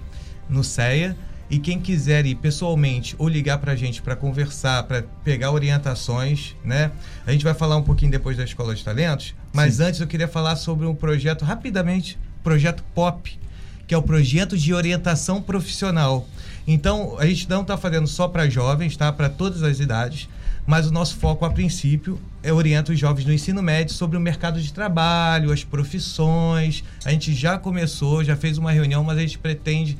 no 0.49 0.65
CEA 0.65 1.15
e 1.49 1.59
quem 1.59 1.79
quiser 1.79 2.25
ir 2.25 2.35
pessoalmente 2.35 3.15
ou 3.17 3.27
ligar 3.27 3.57
para 3.57 3.71
a 3.71 3.75
gente 3.75 4.01
para 4.01 4.15
conversar, 4.15 4.83
para 4.83 5.03
pegar 5.23 5.51
orientações, 5.51 6.55
né? 6.63 6.91
A 7.25 7.31
gente 7.31 7.43
vai 7.43 7.53
falar 7.53 7.77
um 7.77 7.83
pouquinho 7.83 8.11
depois 8.11 8.35
da 8.35 8.43
Escola 8.43 8.75
de 8.75 8.83
Talentos, 8.83 9.33
mas 9.53 9.75
Sim. 9.75 9.83
antes 9.83 9.99
eu 9.99 10.07
queria 10.07 10.27
falar 10.27 10.55
sobre 10.57 10.85
um 10.85 10.93
projeto 10.93 11.45
rapidamente, 11.45 12.17
projeto 12.43 12.83
POP, 12.93 13.39
que 13.87 13.93
é 13.93 13.97
o 13.97 14.01
projeto 14.01 14.57
de 14.57 14.73
orientação 14.73 15.41
profissional. 15.41 16.27
Então, 16.67 17.15
a 17.17 17.25
gente 17.25 17.49
não 17.49 17.61
está 17.61 17.77
fazendo 17.77 18.07
só 18.07 18.27
para 18.27 18.49
jovens, 18.49 18.97
tá? 18.97 19.09
Para 19.13 19.29
todas 19.29 19.63
as 19.63 19.79
idades, 19.79 20.27
mas 20.65 20.85
o 20.85 20.91
nosso 20.91 21.15
foco, 21.15 21.45
a 21.45 21.49
princípio, 21.49 22.19
é 22.43 22.51
orientar 22.51 22.93
os 22.93 22.99
jovens 22.99 23.23
do 23.23 23.31
ensino 23.31 23.63
médio 23.63 23.93
sobre 23.93 24.17
o 24.17 24.19
mercado 24.19 24.61
de 24.61 24.73
trabalho, 24.73 25.53
as 25.53 25.63
profissões. 25.63 26.83
A 27.05 27.11
gente 27.11 27.33
já 27.33 27.57
começou, 27.57 28.21
já 28.21 28.35
fez 28.35 28.57
uma 28.57 28.73
reunião, 28.73 29.01
mas 29.01 29.17
a 29.17 29.21
gente 29.21 29.39
pretende 29.39 29.97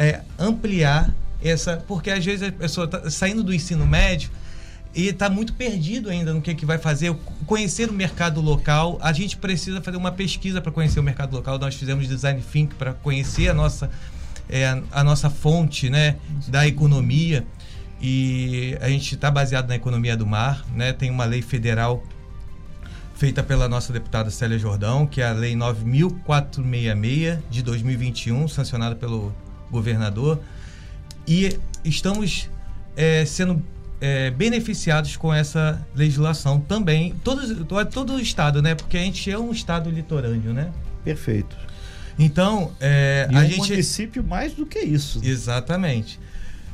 é, 0.00 0.22
ampliar 0.38 1.14
essa. 1.44 1.76
Porque 1.76 2.10
às 2.10 2.24
vezes 2.24 2.48
a 2.48 2.50
pessoa 2.50 2.86
está 2.86 3.10
saindo 3.10 3.44
do 3.44 3.52
ensino 3.52 3.86
médio 3.86 4.30
e 4.94 5.08
está 5.08 5.28
muito 5.28 5.52
perdido 5.52 6.08
ainda 6.08 6.32
no 6.32 6.40
que, 6.40 6.54
que 6.54 6.64
vai 6.64 6.78
fazer. 6.78 7.14
Conhecer 7.46 7.90
o 7.90 7.92
mercado 7.92 8.40
local, 8.40 8.98
a 9.02 9.12
gente 9.12 9.36
precisa 9.36 9.82
fazer 9.82 9.98
uma 9.98 10.10
pesquisa 10.10 10.60
para 10.62 10.72
conhecer 10.72 10.98
o 10.98 11.02
mercado 11.02 11.36
local. 11.36 11.58
Nós 11.58 11.74
fizemos 11.74 12.08
design 12.08 12.40
think 12.40 12.74
para 12.74 12.94
conhecer 12.94 13.50
a 13.50 13.54
nossa 13.54 13.90
é 14.48 14.82
a 14.90 15.04
nossa 15.04 15.30
fonte 15.30 15.88
né, 15.88 16.16
da 16.48 16.66
economia 16.66 17.46
e 18.02 18.76
a 18.80 18.88
gente 18.88 19.14
está 19.14 19.30
baseado 19.30 19.68
na 19.68 19.76
economia 19.76 20.16
do 20.16 20.26
mar, 20.26 20.64
né? 20.74 20.92
Tem 20.92 21.08
uma 21.08 21.24
lei 21.24 21.40
federal 21.40 22.02
feita 23.14 23.44
pela 23.44 23.68
nossa 23.68 23.92
deputada 23.92 24.28
Célia 24.30 24.58
Jordão, 24.58 25.06
que 25.06 25.20
é 25.20 25.28
a 25.28 25.32
Lei 25.32 25.54
9.466 25.54 27.38
de 27.48 27.62
2021, 27.62 28.48
sancionada 28.48 28.96
pelo 28.96 29.32
governador, 29.70 30.40
e 31.26 31.58
estamos 31.84 32.48
é, 32.96 33.24
sendo 33.24 33.62
é, 34.00 34.30
beneficiados 34.30 35.16
com 35.16 35.32
essa 35.32 35.86
legislação 35.94 36.60
também, 36.60 37.14
todo, 37.22 37.64
todo 37.86 38.14
o 38.14 38.20
estado, 38.20 38.62
né? 38.62 38.74
Porque 38.74 38.96
a 38.96 39.00
gente 39.00 39.30
é 39.30 39.38
um 39.38 39.52
estado 39.52 39.90
litorâneo, 39.90 40.52
né? 40.52 40.72
Perfeito. 41.04 41.56
Então, 42.18 42.72
é, 42.80 43.28
e 43.30 43.34
a 43.34 43.38
um 43.38 43.44
gente. 43.44 43.70
município 43.70 44.22
mais 44.22 44.52
do 44.52 44.66
que 44.66 44.78
isso. 44.78 45.20
Exatamente. 45.22 46.18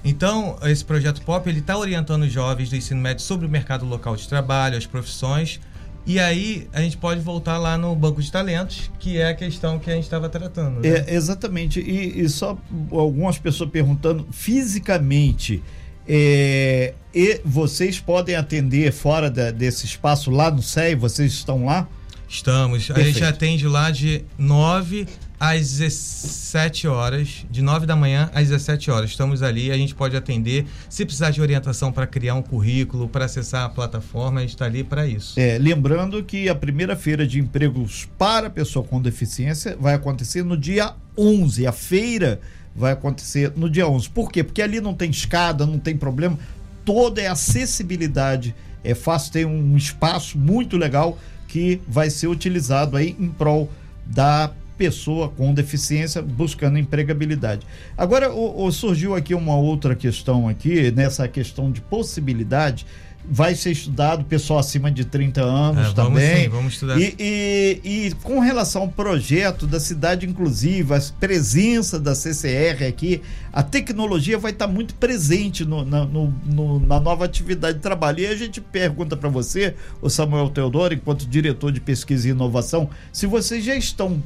Então, 0.04 0.56
esse 0.62 0.84
projeto 0.84 1.20
POP 1.22 1.48
ele 1.48 1.58
está 1.58 1.76
orientando 1.76 2.22
os 2.22 2.32
jovens 2.32 2.70
do 2.70 2.76
ensino 2.76 3.00
médio 3.00 3.24
sobre 3.24 3.46
o 3.46 3.48
mercado 3.48 3.84
local 3.84 4.14
de 4.16 4.28
trabalho, 4.28 4.76
as 4.76 4.86
profissões. 4.86 5.60
E 6.06 6.20
aí 6.20 6.68
a 6.72 6.80
gente 6.80 6.96
pode 6.96 7.20
voltar 7.20 7.58
lá 7.58 7.76
no 7.76 7.94
banco 7.96 8.22
de 8.22 8.30
talentos, 8.30 8.90
que 9.00 9.18
é 9.18 9.30
a 9.30 9.34
questão 9.34 9.76
que 9.78 9.90
a 9.90 9.94
gente 9.94 10.04
estava 10.04 10.28
tratando. 10.28 10.80
Né? 10.80 10.88
É, 10.88 11.14
exatamente. 11.14 11.80
E, 11.80 12.20
e, 12.20 12.28
só 12.28 12.56
algumas 12.92 13.38
pessoas 13.38 13.68
perguntando 13.70 14.24
fisicamente. 14.30 15.60
É, 16.08 16.94
e 17.12 17.40
vocês 17.44 17.98
podem 17.98 18.36
atender 18.36 18.92
fora 18.92 19.28
da, 19.28 19.50
desse 19.50 19.84
espaço 19.84 20.30
lá 20.30 20.48
no 20.48 20.62
SEI? 20.62 20.94
Vocês 20.94 21.32
estão 21.32 21.64
lá? 21.64 21.88
Estamos. 22.28 22.86
Perfeito. 22.86 23.08
A 23.08 23.12
gente 23.12 23.24
atende 23.24 23.66
lá 23.66 23.90
de 23.90 24.24
9 24.38 25.08
às 25.38 25.78
17 25.78 26.88
horas, 26.88 27.46
de 27.50 27.60
9 27.62 27.86
da 27.86 27.94
manhã 27.94 28.30
às 28.34 28.48
17 28.48 28.90
horas. 28.90 29.10
Estamos 29.10 29.42
ali, 29.42 29.70
a 29.70 29.76
gente 29.76 29.94
pode 29.94 30.16
atender. 30.16 30.66
Se 30.88 31.04
precisar 31.04 31.30
de 31.30 31.40
orientação 31.40 31.92
para 31.92 32.06
criar 32.06 32.34
um 32.34 32.42
currículo, 32.42 33.08
para 33.08 33.26
acessar 33.26 33.64
a 33.64 33.68
plataforma, 33.68 34.40
a 34.40 34.42
gente 34.42 34.50
está 34.54 34.64
ali 34.64 34.82
para 34.82 35.06
isso. 35.06 35.38
É, 35.38 35.58
lembrando 35.58 36.22
que 36.24 36.48
a 36.48 36.54
primeira 36.54 36.96
feira 36.96 37.26
de 37.26 37.38
empregos 37.38 38.08
para 38.18 38.48
pessoa 38.48 38.84
com 38.84 39.00
deficiência 39.00 39.76
vai 39.78 39.94
acontecer 39.94 40.42
no 40.42 40.56
dia 40.56 40.94
11. 41.16 41.66
A 41.66 41.72
feira 41.72 42.40
vai 42.74 42.92
acontecer 42.92 43.52
no 43.56 43.68
dia 43.68 43.86
11. 43.86 44.10
Por 44.10 44.30
quê? 44.30 44.42
Porque 44.42 44.62
ali 44.62 44.80
não 44.80 44.94
tem 44.94 45.10
escada, 45.10 45.66
não 45.66 45.78
tem 45.78 45.96
problema. 45.96 46.38
Toda 46.84 47.20
é 47.20 47.26
acessibilidade. 47.26 48.54
É 48.82 48.94
fácil, 48.94 49.32
tem 49.32 49.44
um 49.44 49.76
espaço 49.76 50.38
muito 50.38 50.76
legal 50.76 51.18
que 51.48 51.80
vai 51.88 52.10
ser 52.10 52.28
utilizado 52.28 52.96
aí 52.96 53.16
em 53.18 53.28
prol 53.28 53.70
da 54.04 54.52
pessoa 54.76 55.28
com 55.28 55.52
deficiência 55.52 56.22
buscando 56.22 56.78
empregabilidade. 56.78 57.66
Agora, 57.96 58.32
o, 58.32 58.64
o, 58.64 58.72
surgiu 58.72 59.14
aqui 59.14 59.34
uma 59.34 59.56
outra 59.56 59.94
questão 59.94 60.48
aqui, 60.48 60.90
nessa 60.90 61.26
questão 61.28 61.70
de 61.70 61.80
possibilidade, 61.80 62.86
vai 63.28 63.54
ser 63.54 63.72
estudado 63.72 64.24
pessoal 64.24 64.60
acima 64.60 64.90
de 64.90 65.04
30 65.04 65.42
anos 65.42 65.88
é, 65.88 65.92
também. 65.92 66.14
Vamos, 66.14 66.42
sim, 66.42 66.48
vamos 66.48 66.72
estudar. 66.74 67.00
E, 67.00 67.14
e, 67.18 67.80
e, 67.84 68.14
com 68.22 68.38
relação 68.38 68.82
ao 68.82 68.88
projeto 68.88 69.66
da 69.66 69.80
cidade 69.80 70.26
inclusiva, 70.26 70.96
a 70.96 71.00
presença 71.18 71.98
da 71.98 72.14
CCR 72.14 72.84
aqui, 72.88 73.22
a 73.52 73.62
tecnologia 73.62 74.38
vai 74.38 74.52
estar 74.52 74.68
muito 74.68 74.94
presente 74.94 75.64
no, 75.64 75.84
na, 75.84 76.04
no, 76.04 76.32
no, 76.44 76.80
na 76.80 77.00
nova 77.00 77.24
atividade 77.24 77.78
de 77.78 77.82
trabalho. 77.82 78.20
E 78.20 78.26
a 78.26 78.36
gente 78.36 78.60
pergunta 78.60 79.16
para 79.16 79.28
você, 79.28 79.74
o 80.00 80.08
Samuel 80.08 80.48
Teodoro, 80.50 80.94
enquanto 80.94 81.26
diretor 81.26 81.72
de 81.72 81.80
pesquisa 81.80 82.28
e 82.28 82.30
inovação, 82.30 82.88
se 83.12 83.26
vocês 83.26 83.64
já 83.64 83.74
estão 83.74 84.22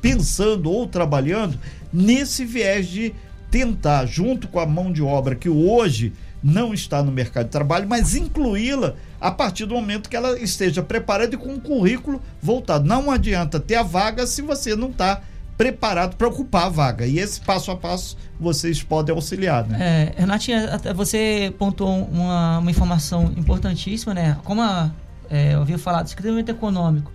pensando 0.00 0.70
ou 0.70 0.86
trabalhando 0.86 1.58
nesse 1.92 2.44
viés 2.44 2.86
de 2.88 3.14
tentar, 3.50 4.06
junto 4.06 4.48
com 4.48 4.60
a 4.60 4.66
mão 4.66 4.92
de 4.92 5.02
obra 5.02 5.34
que 5.34 5.48
hoje 5.48 6.12
não 6.42 6.74
está 6.74 7.02
no 7.02 7.10
mercado 7.10 7.46
de 7.46 7.50
trabalho, 7.50 7.88
mas 7.88 8.14
incluí-la 8.14 8.94
a 9.20 9.30
partir 9.30 9.66
do 9.66 9.74
momento 9.74 10.08
que 10.08 10.16
ela 10.16 10.38
esteja 10.38 10.82
preparada 10.82 11.34
e 11.34 11.38
com 11.38 11.48
um 11.48 11.60
currículo 11.60 12.20
voltado. 12.40 12.86
Não 12.86 13.10
adianta 13.10 13.58
ter 13.58 13.76
a 13.76 13.82
vaga 13.82 14.26
se 14.26 14.42
você 14.42 14.76
não 14.76 14.90
está 14.90 15.22
preparado 15.56 16.16
para 16.16 16.28
ocupar 16.28 16.66
a 16.66 16.68
vaga. 16.68 17.06
E 17.06 17.18
esse 17.18 17.40
passo 17.40 17.70
a 17.70 17.76
passo 17.76 18.16
vocês 18.38 18.82
podem 18.82 19.14
auxiliar, 19.14 19.66
né? 19.66 20.12
É, 20.16 20.20
Renatinha, 20.20 20.78
você 20.94 21.52
pontuou 21.58 22.04
uma, 22.12 22.58
uma 22.58 22.70
informação 22.70 23.32
importantíssima, 23.36 24.12
né? 24.12 24.36
Como 24.44 24.60
a, 24.60 24.90
é, 25.30 25.54
eu 25.54 25.62
havia 25.62 25.78
falado, 25.78 26.06
Secretaria 26.08 26.44
Econômico 26.48 27.10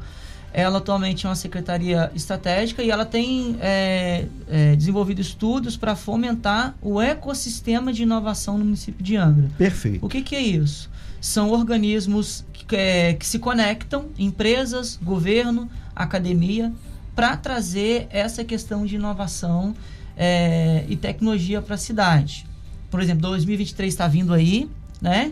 ela 0.53 0.79
atualmente 0.79 1.25
é 1.25 1.29
uma 1.29 1.35
secretaria 1.35 2.11
estratégica 2.13 2.83
e 2.83 2.91
ela 2.91 3.05
tem 3.05 3.57
é, 3.61 4.25
é, 4.49 4.75
desenvolvido 4.75 5.21
estudos 5.21 5.77
para 5.77 5.95
fomentar 5.95 6.75
o 6.81 7.01
ecossistema 7.01 7.93
de 7.93 8.03
inovação 8.03 8.57
no 8.57 8.65
município 8.65 9.03
de 9.03 9.15
Angra. 9.15 9.49
Perfeito. 9.57 10.05
O 10.05 10.09
que, 10.09 10.21
que 10.21 10.35
é 10.35 10.41
isso? 10.41 10.89
São 11.21 11.51
organismos 11.51 12.43
que, 12.51 12.75
é, 12.75 13.13
que 13.13 13.25
se 13.25 13.39
conectam, 13.39 14.07
empresas, 14.17 14.99
governo, 15.01 15.69
academia, 15.95 16.71
para 17.15 17.37
trazer 17.37 18.07
essa 18.09 18.43
questão 18.43 18.85
de 18.85 18.95
inovação 18.95 19.73
é, 20.17 20.85
e 20.89 20.95
tecnologia 20.97 21.61
para 21.61 21.75
a 21.75 21.77
cidade. 21.77 22.45
Por 22.89 23.01
exemplo, 23.01 23.21
2023 23.21 23.93
está 23.93 24.07
vindo 24.07 24.33
aí, 24.33 24.69
né? 25.01 25.31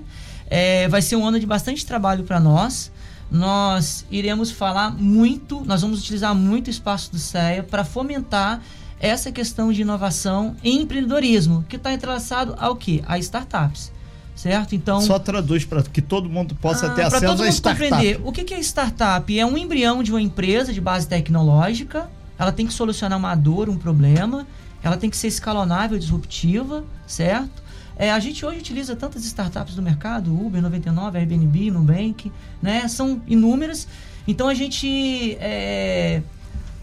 É, 0.50 0.88
vai 0.88 1.02
ser 1.02 1.16
um 1.16 1.26
ano 1.26 1.40
de 1.40 1.46
bastante 1.46 1.86
trabalho 1.86 2.24
para 2.24 2.40
nós 2.40 2.92
nós 3.32 4.06
iremos 4.10 4.52
falar 4.52 4.92
muito, 4.92 5.64
nós 5.66 5.82
vamos 5.82 6.00
utilizar 6.00 6.34
muito 6.34 6.68
o 6.68 6.70
espaço 6.70 7.12
do 7.12 7.20
CEA 7.20 7.64
para 7.64 7.84
fomentar 7.84 8.62
essa 9.00 9.32
questão 9.32 9.72
de 9.72 9.82
inovação 9.82 10.56
e 10.64 10.78
empreendedorismo, 10.78 11.64
que 11.70 11.78
está 11.78 11.94
entrelaçado 11.94 12.56
ao 12.58 12.76
que? 12.76 13.04
A 13.08 13.18
startups. 13.18 13.92
Certo? 14.36 14.74
Então. 14.74 15.02
Só 15.02 15.20
traduz 15.20 15.66
para 15.66 15.84
que 15.84 16.02
todo 16.02 16.30
mundo 16.30 16.56
possa 16.56 16.88
ah, 16.88 16.90
ter 16.92 17.02
acesso 17.04 17.26
todo 17.26 17.40
mundo 17.40 17.52
startup. 17.52 17.90
compreender. 17.90 18.22
O 18.24 18.32
que, 18.32 18.46
que 18.46 18.54
é 18.54 18.60
startup? 18.60 19.38
É 19.38 19.46
um 19.46 19.58
embrião 19.58 20.02
de 20.02 20.12
uma 20.12 20.22
empresa 20.22 20.72
de 20.72 20.80
base 20.80 21.06
tecnológica. 21.08 22.10
Ela 22.38 22.54
tem 22.54 22.66
que 22.66 22.74
solucionar 22.74 23.20
uma 23.20 23.36
dor, 23.36 23.68
um 23.70 23.78
problema. 23.78 24.48
Ela 24.82 24.96
tem 24.96 25.10
que 25.10 25.18
ser 25.18 25.28
escalonável, 25.28 26.00
disruptiva, 26.00 26.86
certo? 27.06 27.62
É, 28.00 28.12
a 28.12 28.20
gente 28.20 28.46
hoje 28.46 28.60
utiliza 28.60 28.96
tantas 28.96 29.26
startups 29.26 29.76
do 29.76 29.82
mercado, 29.82 30.34
Uber 30.34 30.62
99, 30.62 31.18
Airbnb, 31.18 31.70
Nubank, 31.70 32.32
né? 32.62 32.88
São 32.88 33.22
inúmeras. 33.28 33.86
Então 34.26 34.48
a 34.48 34.54
gente 34.54 35.36
é, 35.42 36.24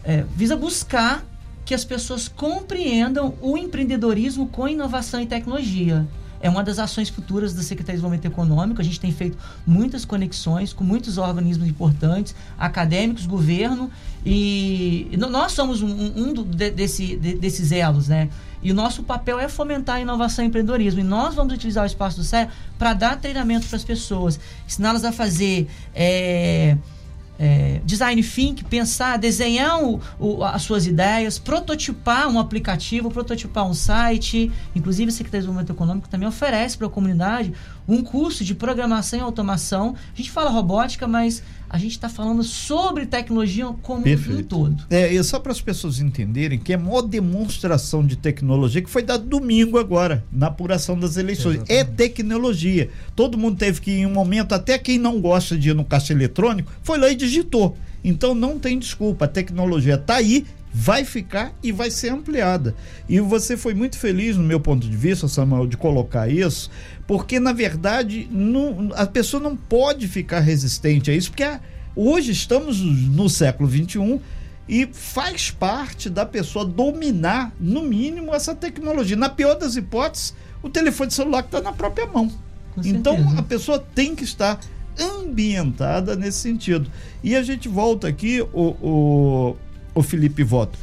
é, 0.05 0.24
visa 0.37 0.55
buscar 0.55 1.24
que 1.64 1.74
as 1.74 1.87
pessoas 1.87 2.29
compreendam 2.29 3.35
o 3.40 3.57
empreendedorismo 3.57 4.46
com 4.48 4.68
inovação 4.68 5.20
e 5.20 5.26
tecnologia 5.26 6.07
é 6.40 6.49
uma 6.49 6.62
das 6.62 6.79
ações 6.79 7.09
futuras 7.09 7.55
da 7.55 7.62
Secretaria 7.62 7.96
de 7.96 8.03
Desenvolvimento 8.03 8.27
Econômico. 8.27 8.81
A 8.81 8.85
gente 8.85 9.01
tem 9.01 9.12
feito 9.12 9.38
muitas 9.66 10.05
conexões 10.05 10.72
com 10.72 10.85
muitos 10.85 11.18
organismos 11.18 11.68
importantes, 11.68 12.35
acadêmicos, 12.59 13.27
governo, 13.27 13.90
e 14.25 15.11
nós 15.16 15.53
somos 15.53 15.83
um, 15.83 15.88
um 15.88 16.33
de, 16.33 16.70
desse, 16.70 17.16
de, 17.16 17.35
desses 17.35 17.70
elos, 17.72 18.09
né? 18.09 18.29
E 18.62 18.72
o 18.72 18.75
nosso 18.75 19.03
papel 19.03 19.38
é 19.38 19.49
fomentar 19.49 19.96
a 19.96 20.01
inovação 20.01 20.44
e 20.44 20.49
empreendedorismo. 20.49 21.01
E 21.01 21.05
nós 21.05 21.35
vamos 21.35 21.55
utilizar 21.55 21.85
o 21.85 21.87
espaço 21.87 22.16
do 22.16 22.25
CEA 22.25 22.49
para 22.79 22.94
dar 22.94 23.20
treinamento 23.20 23.66
para 23.66 23.77
as 23.77 23.85
pessoas, 23.85 24.40
ensiná-las 24.66 25.05
a 25.05 25.12
fazer. 25.12 25.68
É, 25.94 26.07
é, 26.07 26.79
design 27.85 28.22
think, 28.22 28.64
pensar, 28.64 29.18
desenhar 29.18 29.83
o, 29.83 30.01
o, 30.18 30.44
as 30.44 30.62
suas 30.62 30.87
ideias, 30.87 31.38
prototipar 31.38 32.29
um 32.29 32.38
aplicativo, 32.38 33.11
prototipar 33.11 33.66
um 33.66 33.75
site. 33.75 34.51
Inclusive, 34.75 35.11
a 35.11 35.12
Secretaria 35.12 35.40
de 35.40 35.46
Desenvolvimento 35.46 35.77
Econômico 35.77 36.09
também 36.09 36.29
oferece 36.29 36.79
para 36.79 36.87
a 36.87 36.90
comunidade 36.90 37.53
um 37.88 38.03
curso 38.03 38.44
de 38.44 38.55
programação 38.55 39.18
e 39.18 39.22
automação. 39.22 39.94
A 40.12 40.16
gente 40.16 40.31
fala 40.31 40.51
robótica, 40.51 41.07
mas 41.07 41.42
a 41.68 41.79
gente 41.79 41.92
está 41.92 42.09
falando 42.09 42.42
sobre 42.42 43.07
tecnologia 43.07 43.66
como 43.83 44.02
Perfeito. 44.02 44.40
um 44.40 44.42
todo. 44.42 44.85
É, 44.88 45.12
e 45.12 45.22
só 45.24 45.38
para 45.38 45.52
as 45.52 45.61
pessoas 45.61 45.98
entenderem 45.98 46.59
que 46.59 46.72
é 46.72 46.76
uma 46.76 47.02
demonstração 47.02 48.07
de 48.07 48.16
tecnologia 48.16 48.83
que 48.83 48.90
foi 48.90 49.02
dada 49.02 49.24
domingo 49.24 49.79
agora, 49.79 50.24
na 50.33 50.46
apuração 50.46 50.98
das 50.98 51.16
eleições. 51.16 51.57
É 51.68 51.81
Exatamente. 51.81 51.81
É 51.81 51.85
tecnologia. 51.85 52.90
Todo 53.14 53.37
mundo 53.37 53.57
teve 53.57 53.81
que, 53.81 53.90
em 53.90 54.07
um 54.07 54.12
momento, 54.12 54.52
até 54.52 54.79
quem 54.79 54.98
não 54.98 55.20
gosta 55.20 55.57
de 55.57 55.70
ir 55.70 55.74
no 55.74 55.85
caixa 55.85 56.12
eletrônico, 56.12 56.70
foi 56.83 56.98
lá 56.98 57.11
e 57.11 57.16
digitou. 57.16 57.76
Então 58.05 58.35
não 58.35 58.59
tem 58.59 58.79
desculpa, 58.79 59.24
a 59.24 59.29
tecnologia 59.29 59.94
está 59.94 60.16
aí 60.16 60.46
vai 60.79 61.07
ficar 61.07 61.55
e 61.62 61.73
vai 61.73 61.91
ser 61.91 62.11
ampliada. 62.11 62.75
E 63.09 63.19
você 63.19 63.57
foi 63.57 63.73
muito 63.73 63.99
feliz, 63.99 64.37
no 64.37 64.45
meu 64.45 64.61
ponto 64.61 64.87
de 64.87 64.95
vista, 64.95 65.27
Samuel, 65.27 65.67
de 65.67 65.75
colocar 65.75 66.29
isso, 66.29 66.71
porque 67.07 67.41
na 67.41 67.55
verdade 67.55 68.29
não, 68.31 68.91
a 68.95 69.07
pessoa 69.07 69.43
não 69.43 69.57
pode 69.57 70.07
ficar 70.07 70.41
resistente 70.41 71.11
a 71.11 71.15
isso, 71.15 71.31
porque 71.31 71.45
a, 71.45 71.61
hoje 71.97 72.31
estamos 72.31 72.79
no 72.79 73.27
século 73.31 73.71
XXI 73.71 74.21
e 74.69 74.87
faz 74.93 75.51
parte 75.51 76.11
da 76.11 76.27
pessoa 76.27 76.65
dominar, 76.67 77.55
no 77.59 77.83
mínimo, 77.83 78.35
essa 78.35 78.55
tecnologia. 78.55 79.17
Na 79.17 79.31
pior 79.31 79.55
das 79.55 79.77
hipóteses, 79.77 80.35
o 80.62 80.69
telefone 80.69 81.11
celular 81.11 81.43
que 81.43 81.49
está 81.49 81.62
na 81.62 81.73
própria 81.73 82.07
mão. 82.07 82.31
então 82.85 83.17
a 83.39 83.43
pessoa 83.43 83.79
tem 83.79 84.15
que 84.15 84.25
estar 84.25 84.61
ambientada 85.01 86.15
nesse 86.15 86.39
sentido. 86.39 86.91
E 87.25 87.35
a 87.35 87.43
gente 87.43 87.67
volta 87.67 88.09
aqui, 88.09 88.43
o, 88.43 88.77
o, 88.83 89.57
o 89.97 90.03
Felipe 90.03 90.45
Voto, 90.45 90.79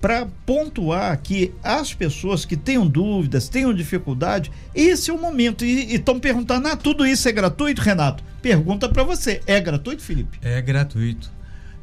para 0.00 0.26
pontuar 0.44 1.18
que 1.20 1.52
as 1.64 1.92
pessoas 1.92 2.44
que 2.44 2.56
tenham 2.56 2.86
dúvidas, 2.86 3.48
tenham 3.48 3.74
dificuldade, 3.74 4.52
esse 4.74 5.10
é 5.10 5.14
o 5.14 5.18
momento. 5.18 5.64
E 5.64 5.94
estão 5.94 6.20
perguntando: 6.20 6.68
ah, 6.68 6.76
tudo 6.76 7.04
isso 7.04 7.28
é 7.28 7.32
gratuito, 7.32 7.80
Renato? 7.80 8.22
Pergunta 8.40 8.88
para 8.88 9.02
você: 9.02 9.40
é 9.46 9.58
gratuito, 9.58 10.02
Felipe? 10.02 10.38
É 10.42 10.60
gratuito. 10.60 11.32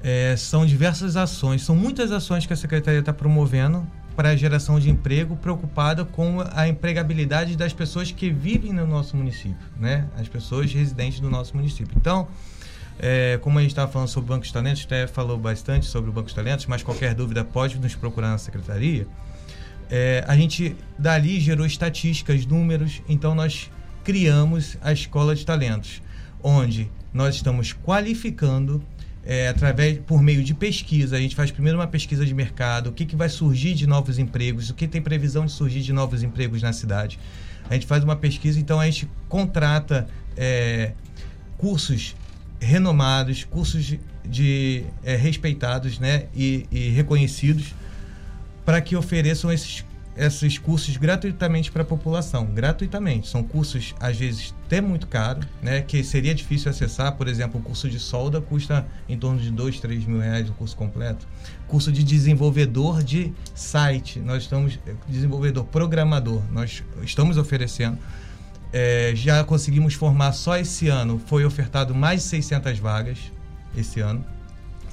É, 0.02 0.36
são 0.38 0.65
diversas 0.65 1.15
ações, 1.15 1.63
são 1.63 1.76
muitas 1.76 2.12
ações 2.12 2.45
que 2.45 2.54
a 2.54 2.58
Secretaria 2.58 2.99
está 2.99 3.13
promovendo 3.13 3.88
para 4.15 4.30
a 4.30 4.36
geração 4.36 4.80
de 4.80 4.89
emprego, 4.89 5.36
preocupada 5.36 6.06
com 6.06 6.43
a 6.54 6.67
empregabilidade 6.67 7.56
das 7.56 7.73
pessoas 7.73 8.12
que 8.12 8.30
vivem 8.30 8.71
no 8.71 8.86
nosso 8.86 9.17
município, 9.17 9.65
né? 9.80 10.08
As 10.17 10.28
pessoas 10.28 10.71
residentes 10.71 11.19
do 11.19 11.30
nosso 11.30 11.56
município. 11.56 11.95
Então, 11.97 12.28
é, 12.99 13.38
como 13.41 13.60
a 13.60 13.62
gente 13.62 13.71
estava 13.71 13.91
falando 13.91 14.08
sobre 14.08 14.32
o 14.32 14.34
Banco 14.34 14.45
de 14.45 14.53
Talentos, 14.53 14.84
até 14.86 15.08
falou 15.08 15.38
bastante 15.38 15.86
sobre 15.86 16.10
o 16.10 16.13
Banco 16.13 16.29
de 16.29 16.36
Talentos, 16.36 16.65
mas 16.65 16.84
qualquer 16.84 17.13
dúvida 17.13 17.43
pode 17.43 17.79
nos 17.79 17.95
procurar 17.95 18.29
na 18.29 18.38
secretaria. 18.38 19.08
É, 19.89 20.23
a 20.27 20.36
gente 20.36 20.75
dali 20.97 21.39
gerou 21.39 21.65
estatísticas, 21.65 22.45
números, 22.45 23.01
então 23.08 23.36
nós 23.36 23.69
criamos 24.03 24.77
a 24.82 24.91
Escola 24.91 25.36
de 25.36 25.45
Talentos, 25.45 26.01
onde 26.41 26.89
nós 27.13 27.36
estamos 27.36 27.73
qualificando 27.73 28.84
é, 29.25 29.47
através 29.47 29.99
por 29.99 30.21
meio 30.21 30.43
de 30.43 30.53
pesquisa. 30.53 31.15
A 31.15 31.19
gente 31.19 31.36
faz 31.36 31.51
primeiro 31.51 31.77
uma 31.77 31.88
pesquisa 31.88 32.25
de 32.25 32.34
mercado, 32.34 32.89
o 32.89 32.93
que, 32.93 33.06
que 33.06 33.15
vai 33.15 33.29
surgir 33.29 33.73
de 33.73 33.88
novos 33.88 34.19
empregos, 34.19 34.69
o 34.69 34.73
que 34.73 34.88
tem 34.88 35.01
previsão 35.01 35.45
de 35.45 35.51
surgir 35.51 35.82
de 35.82 35.93
novos 35.93 36.23
empregos 36.23 36.62
na 36.62 36.73
cidade. 36.73 37.19
A 37.69 37.73
gente 37.73 37.86
faz 37.86 38.03
uma 38.03 38.15
pesquisa, 38.15 38.60
então 38.60 38.79
a 38.79 38.86
gente 38.86 39.10
contrata 39.29 40.08
é, 40.36 40.91
cursos 41.58 42.15
renomados, 42.63 43.43
cursos 43.43 43.84
de, 43.86 43.99
de 44.26 44.84
é, 45.04 45.15
respeitados 45.15 45.99
né, 45.99 46.26
e, 46.36 46.65
e 46.71 46.89
reconhecidos 46.89 47.73
para 48.65 48.80
que 48.82 48.95
ofereçam 48.95 49.52
esses 49.52 49.84
esses 50.15 50.58
cursos 50.58 50.95
gratuitamente 50.97 51.71
para 51.71 51.82
a 51.82 51.86
população, 51.86 52.45
gratuitamente. 52.45 53.28
São 53.28 53.43
cursos, 53.43 53.95
às 53.99 54.15
vezes, 54.17 54.54
até 54.65 54.80
muito 54.80 55.08
caros, 55.08 55.45
né? 55.62 55.82
Que 55.82 56.04
seria 56.04 56.34
difícil 56.36 56.69
acessar. 56.69 57.15
Por 57.15 57.28
exemplo, 57.28 57.60
o 57.60 57.63
curso 57.63 57.89
de 57.89 57.99
solda 57.99 58.39
custa 58.39 58.86
em 59.10 59.17
torno 59.17 59.39
de 59.39 59.49
dois, 59.49 59.80
três 59.80 60.06
mil 60.06 60.19
reais 60.19 60.49
o 60.49 60.54
curso 60.54 60.76
completo. 60.76 61.28
Curso 61.67 61.91
de 61.91 62.04
desenvolvedor 62.04 63.04
de 63.04 63.34
site, 63.56 64.19
nós 64.19 64.43
estamos... 64.43 64.80
Desenvolvedor, 65.08 65.65
programador, 65.65 66.41
nós 66.52 66.84
estamos 67.02 67.38
oferecendo. 67.38 67.97
É, 68.73 69.13
já 69.15 69.43
conseguimos 69.43 69.93
formar 69.93 70.31
só 70.33 70.57
esse 70.57 70.88
ano, 70.88 71.21
foi 71.27 71.45
ofertado 71.45 71.93
mais 71.93 72.23
de 72.23 72.29
600 72.29 72.79
vagas 72.79 73.19
esse 73.77 73.99
ano 73.99 74.25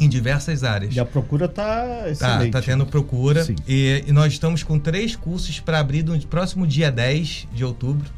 em 0.01 0.09
diversas 0.09 0.65
áreas. 0.65 0.97
E 0.97 1.01
a 1.01 1.05
procura 1.05 1.45
está 1.45 2.09
excelente. 2.09 2.47
Está 2.47 2.61
tá 2.61 2.63
tendo 2.63 2.87
procura. 2.87 3.47
E, 3.69 4.05
e, 4.07 4.13
nós 4.13 4.33
estamos 4.33 4.63
com 4.63 4.79
três 4.79 5.15
cursos 5.15 5.61
para 5.61 5.79
abrir 5.79 6.03
no 6.03 6.19
próximo 6.27 6.67
dia 6.67 6.91
10 6.91 7.49
de 7.53 7.65
outubro. 7.65 8.11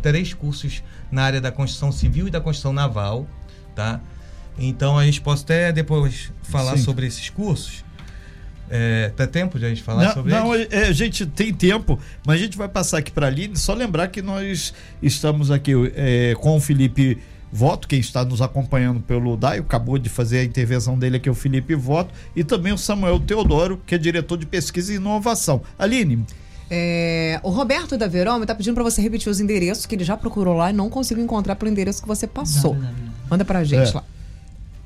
Três 0.00 0.34
cursos 0.34 0.82
na 1.10 1.22
área 1.22 1.40
da 1.40 1.52
construção 1.52 1.92
civil 1.92 2.26
e 2.26 2.30
da 2.30 2.40
construção 2.40 2.72
naval. 2.72 3.26
Tá? 3.74 4.00
Então 4.58 4.98
a 4.98 5.04
gente 5.04 5.20
pode 5.20 5.42
até 5.42 5.72
depois 5.72 6.32
falar 6.42 6.76
Sim. 6.76 6.84
sobre 6.84 7.06
esses 7.06 7.30
cursos. 7.30 7.84
É, 8.74 9.12
tá 9.14 9.26
tempo 9.26 9.58
de 9.58 9.66
a 9.66 9.68
gente 9.68 9.82
falar 9.82 10.04
não, 10.04 10.12
sobre 10.14 10.32
não, 10.32 10.54
eles? 10.54 10.68
Não, 10.70 10.78
é, 10.78 10.88
a 10.88 10.92
gente 10.92 11.26
tem 11.26 11.52
tempo, 11.52 11.98
mas 12.26 12.36
a 12.36 12.42
gente 12.42 12.56
vai 12.56 12.68
passar 12.68 12.98
aqui 12.98 13.12
para 13.12 13.26
ali. 13.26 13.50
Só 13.54 13.74
lembrar 13.74 14.08
que 14.08 14.22
nós 14.22 14.72
estamos 15.02 15.50
aqui 15.50 15.72
é, 15.94 16.34
com 16.40 16.56
o 16.56 16.60
Felipe 16.60 17.18
Voto, 17.52 17.86
quem 17.86 18.00
está 18.00 18.24
nos 18.24 18.40
acompanhando 18.40 19.00
pelo 19.00 19.36
DAI, 19.36 19.58
acabou 19.58 19.98
de 19.98 20.08
fazer 20.08 20.38
a 20.38 20.44
intervenção 20.44 20.98
dele 20.98 21.18
aqui, 21.18 21.28
o 21.28 21.34
Felipe 21.34 21.74
Voto, 21.74 22.14
e 22.34 22.42
também 22.42 22.72
o 22.72 22.78
Samuel 22.78 23.20
Teodoro, 23.20 23.78
que 23.86 23.94
é 23.94 23.98
diretor 23.98 24.38
de 24.38 24.46
pesquisa 24.46 24.90
e 24.90 24.96
inovação. 24.96 25.60
Aline. 25.78 26.24
É, 26.70 27.38
o 27.42 27.50
Roberto 27.50 27.98
da 27.98 28.08
Verome 28.08 28.44
está 28.44 28.54
pedindo 28.54 28.72
para 28.72 28.84
você 28.84 29.02
repetir 29.02 29.30
os 29.30 29.38
endereços 29.38 29.84
que 29.84 29.94
ele 29.94 30.04
já 30.04 30.16
procurou 30.16 30.56
lá 30.56 30.70
e 30.70 30.72
não 30.72 30.88
conseguiu 30.88 31.22
encontrar 31.22 31.56
pelo 31.56 31.70
endereço 31.70 32.00
que 32.00 32.08
você 32.08 32.26
passou. 32.26 32.72
Não, 32.72 32.80
não, 32.80 32.90
não. 32.90 33.12
Manda 33.28 33.44
para 33.44 33.58
a 33.58 33.64
gente 33.64 33.90
é. 33.90 33.94
lá. 33.96 34.04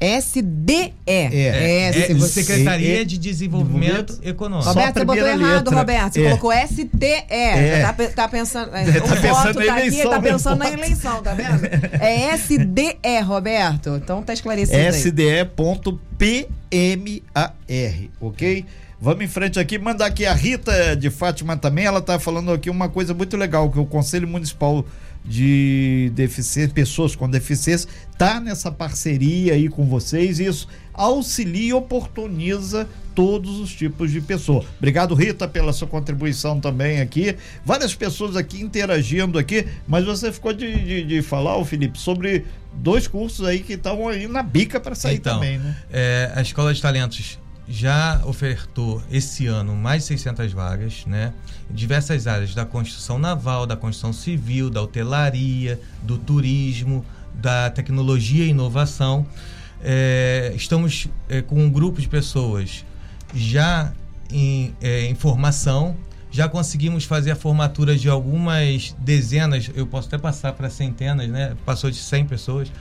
SDE. 0.03 0.93
É, 1.07 1.25
é, 1.33 1.89
é 1.89 2.19
Secretaria 2.19 3.07
de 3.07 3.17
Desenvolvimento, 3.17 4.19
Econômico. 4.25 4.69
Roberto, 4.69 4.99
você 4.99 5.05
botou 5.05 5.29
errado, 5.29 5.67
letra. 5.67 5.77
Roberto. 5.77 6.13
Você 6.15 6.23
é. 6.23 6.25
colocou 6.25 6.53
STE. 6.53 6.89
É. 7.29 7.83
Tá, 7.83 7.93
tá, 7.93 8.29
pensando. 8.29 8.75
É, 8.75 8.85
tá 9.01 9.15
o 9.15 9.21
pensando 9.21 9.55
voto 9.55 9.65
tá 9.65 9.77
aqui, 9.77 10.03
tá 10.03 10.21
pensando 10.21 10.59
na 10.59 10.71
eleição, 10.73 11.23
tá 11.23 11.35
vendo? 11.35 11.63
É 12.03 12.37
SDE, 12.37 13.21
Roberto. 13.25 13.91
Então 13.97 14.23
tá 14.23 14.33
esclarecido. 14.33 14.77
SDE.PMAR, 14.77 15.55
ok? 18.21 18.67
Vamos 19.01 19.25
em 19.25 19.29
frente 19.29 19.59
aqui, 19.59 19.79
mandar 19.79 20.07
aqui 20.07 20.25
a 20.27 20.33
Rita 20.33 20.97
de 20.97 21.11
Fátima 21.11 21.57
também. 21.57 21.85
Ela 21.85 22.01
tá 22.01 22.19
falando 22.19 22.53
aqui 22.53 22.71
uma 22.71 22.89
coisa 22.89 23.13
muito 23.13 23.37
legal, 23.37 23.71
que 23.71 23.79
o 23.79 23.85
Conselho 23.85 24.29
Municipal 24.29 24.85
de 25.25 26.11
deficiência, 26.15 26.73
pessoas 26.75 27.15
com 27.15 27.29
deficiência, 27.29 27.89
tá 28.19 28.41
nessa 28.41 28.71
parceria 28.71 29.55
aí 29.55 29.69
com 29.69 29.87
vocês. 29.87 30.41
Isso 30.41 30.69
auxilia 30.93 31.69
e 31.69 31.73
oportuniza 31.73 32.89
todos 33.15 33.59
os 33.59 33.73
tipos 33.73 34.11
de 34.11 34.21
pessoa. 34.21 34.65
Obrigado, 34.79 35.15
Rita, 35.15 35.47
pela 35.47 35.73
sua 35.73 35.87
contribuição 35.87 36.61
também 36.61 37.01
aqui. 37.01 37.37
Várias 37.65 37.95
pessoas 37.95 38.37
aqui 38.37 38.61
interagindo 38.61 39.39
aqui, 39.39 39.67
mas 39.87 40.05
você 40.05 40.33
ficou 40.33 40.53
de, 40.53 40.75
de, 40.85 41.05
de 41.05 41.23
falar, 41.23 41.57
o 41.57 41.65
Felipe, 41.65 41.99
sobre 41.99 42.45
dois 42.73 43.07
cursos 43.07 43.47
aí 43.47 43.61
que 43.61 43.75
estão 43.75 44.09
aí 44.09 44.27
na 44.27 44.43
bica 44.43 44.81
para 44.81 44.95
sair 44.95 45.17
então, 45.17 45.35
também, 45.35 45.59
né? 45.59 45.77
É, 45.93 46.33
a 46.35 46.43
Escola 46.43 46.73
de 46.73 46.81
Talentos 46.81 47.39
já 47.69 48.21
ofertou 48.25 49.03
esse 49.11 49.47
ano 49.47 49.75
mais 49.75 50.03
de 50.03 50.09
600 50.09 50.53
vagas, 50.53 51.05
né? 51.07 51.33
Em 51.71 51.75
diversas 51.75 52.27
áreas 52.27 52.55
da 52.55 52.65
construção 52.65 53.19
naval, 53.19 53.67
da 53.67 53.77
construção 53.77 54.13
civil, 54.13 54.69
da 54.69 54.83
hotelaria, 54.83 55.81
do 56.03 56.19
turismo, 56.19 57.05
da 57.35 57.71
tecnologia 57.71 58.45
e 58.45 58.49
inovação. 58.49 59.27
É, 59.83 60.53
estamos 60.55 61.09
é, 61.29 61.43
com 61.43 61.63
um 61.63 61.71
grupo 61.71 62.01
de 62.01 62.09
pessoas 62.09 62.85
já 63.35 63.93
em, 64.31 64.75
é, 64.81 65.07
em 65.07 65.15
formação, 65.15 65.97
já 66.31 66.49
conseguimos 66.49 67.05
fazer 67.05 67.33
a 67.33 67.37
formatura 67.37 67.97
de 67.97 68.09
algumas 68.09 68.95
dezenas, 68.99 69.71
eu 69.75 69.87
posso 69.87 70.09
até 70.09 70.17
passar 70.17 70.53
para 70.53 70.71
centenas, 70.71 71.29
né? 71.29 71.55
Passou 71.65 71.91
de 71.91 71.97
100 71.97 72.27
pessoas 72.27 72.73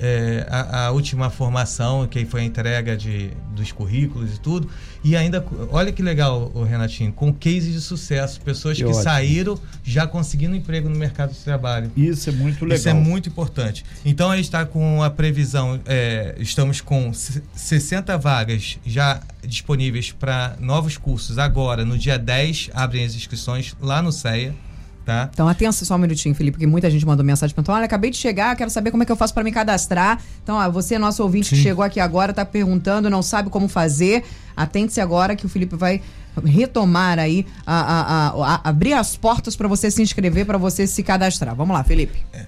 é, 0.00 0.46
a, 0.48 0.86
a, 0.86 0.90
última 0.90 1.30
formação, 1.30 2.06
que 2.06 2.24
foi 2.24 2.40
a 2.40 2.44
entrega 2.44 2.96
de, 2.96 3.30
dos 3.54 3.70
currículos 3.70 4.34
e 4.34 4.40
tudo. 4.40 4.68
E 5.04 5.16
ainda, 5.16 5.44
olha 5.70 5.92
que 5.92 6.02
legal, 6.02 6.50
o 6.54 6.62
Renatinho, 6.64 7.12
com 7.12 7.32
case 7.32 7.70
de 7.70 7.80
sucesso, 7.80 8.40
pessoas 8.40 8.76
que, 8.76 8.84
que 8.84 8.94
saíram 8.94 9.58
já 9.82 10.06
conseguindo 10.06 10.54
emprego 10.54 10.88
no 10.88 10.96
mercado 10.96 11.32
de 11.32 11.38
trabalho. 11.38 11.90
Isso 11.96 12.30
é 12.30 12.32
muito 12.32 12.64
legal. 12.64 12.78
Isso 12.78 12.88
é 12.88 12.94
muito 12.94 13.28
importante. 13.28 13.84
Então 14.04 14.30
a 14.30 14.36
gente 14.36 14.46
está 14.46 14.64
com 14.64 15.02
a 15.02 15.10
previsão, 15.10 15.80
é, 15.86 16.34
estamos 16.38 16.80
com 16.80 17.12
60 17.12 18.16
vagas 18.18 18.78
já 18.84 19.20
disponíveis 19.44 20.12
para 20.12 20.56
novos 20.60 20.96
cursos 20.96 21.38
agora, 21.38 21.84
no 21.84 21.98
dia 21.98 22.18
10 22.18 22.70
abrem 22.74 23.04
as 23.04 23.14
inscrições 23.14 23.74
lá 23.80 24.02
no 24.02 24.12
CEA. 24.12 24.54
Tá. 25.04 25.28
Então, 25.32 25.48
atenção 25.48 25.86
só 25.86 25.96
um 25.96 25.98
minutinho, 25.98 26.34
Felipe, 26.34 26.56
porque 26.56 26.66
muita 26.66 26.90
gente 26.90 27.04
mandou 27.04 27.24
mensagem 27.24 27.54
perguntando: 27.54 27.76
olha, 27.76 27.86
acabei 27.86 28.10
de 28.10 28.16
chegar, 28.16 28.54
quero 28.54 28.70
saber 28.70 28.90
como 28.90 29.02
é 29.02 29.06
que 29.06 29.12
eu 29.12 29.16
faço 29.16 29.34
para 29.34 29.42
me 29.42 29.50
cadastrar. 29.50 30.20
Então, 30.42 30.56
ó, 30.56 30.70
você, 30.70 30.98
nosso 30.98 31.22
ouvinte 31.22 31.48
Sim. 31.48 31.56
que 31.56 31.62
chegou 31.62 31.84
aqui 31.84 31.98
agora, 31.98 32.30
está 32.30 32.44
perguntando, 32.44 33.10
não 33.10 33.22
sabe 33.22 33.50
como 33.50 33.68
fazer. 33.68 34.24
Atente-se 34.56 35.00
agora 35.00 35.34
que 35.34 35.46
o 35.46 35.48
Felipe 35.48 35.76
vai 35.76 36.00
retomar 36.44 37.18
aí, 37.18 37.46
a, 37.66 37.80
a, 37.80 38.28
a, 38.54 38.68
abrir 38.68 38.94
as 38.94 39.16
portas 39.16 39.54
para 39.54 39.68
você 39.68 39.90
se 39.90 40.02
inscrever, 40.02 40.46
para 40.46 40.56
você 40.56 40.86
se 40.86 41.02
cadastrar. 41.02 41.54
Vamos 41.54 41.74
lá, 41.74 41.84
Felipe. 41.84 42.18
É. 42.32 42.46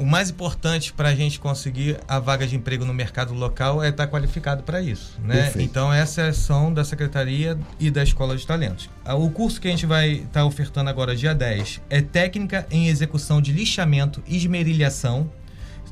O 0.00 0.06
mais 0.06 0.30
importante 0.30 0.94
para 0.94 1.10
a 1.10 1.14
gente 1.14 1.38
conseguir 1.38 2.00
a 2.08 2.18
vaga 2.18 2.46
de 2.46 2.56
emprego 2.56 2.86
no 2.86 2.94
mercado 2.94 3.34
local 3.34 3.84
é 3.84 3.90
estar 3.90 4.06
tá 4.06 4.10
qualificado 4.10 4.62
para 4.62 4.80
isso. 4.80 5.20
Né? 5.22 5.52
Então, 5.58 5.92
essa 5.92 6.22
é 6.22 6.24
a 6.24 6.28
ação 6.30 6.72
da 6.72 6.82
Secretaria 6.82 7.58
e 7.78 7.90
da 7.90 8.02
Escola 8.02 8.34
de 8.34 8.46
Talentos. 8.46 8.88
Ah, 9.04 9.14
o 9.14 9.30
curso 9.30 9.60
que 9.60 9.68
a 9.68 9.70
gente 9.70 9.84
vai 9.84 10.12
estar 10.12 10.40
tá 10.40 10.44
ofertando 10.46 10.88
agora, 10.88 11.14
dia 11.14 11.34
10, 11.34 11.82
é 11.90 12.00
Técnica 12.00 12.66
em 12.70 12.88
Execução 12.88 13.42
de 13.42 13.52
Lixamento 13.52 14.22
e 14.26 14.38
Esmerilhação 14.38 15.30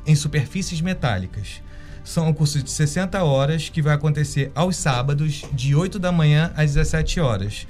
em 0.07 0.15
Superfícies 0.15 0.81
Metálicas. 0.81 1.61
São 2.03 2.29
um 2.29 2.33
curso 2.33 2.63
de 2.63 2.71
60 2.71 3.23
horas 3.23 3.69
que 3.69 3.79
vai 3.79 3.93
acontecer 3.93 4.51
aos 4.55 4.75
sábados, 4.75 5.43
de 5.53 5.75
8 5.75 5.99
da 5.99 6.11
manhã 6.11 6.51
às 6.57 6.73
17 6.73 7.19
horas. 7.19 7.67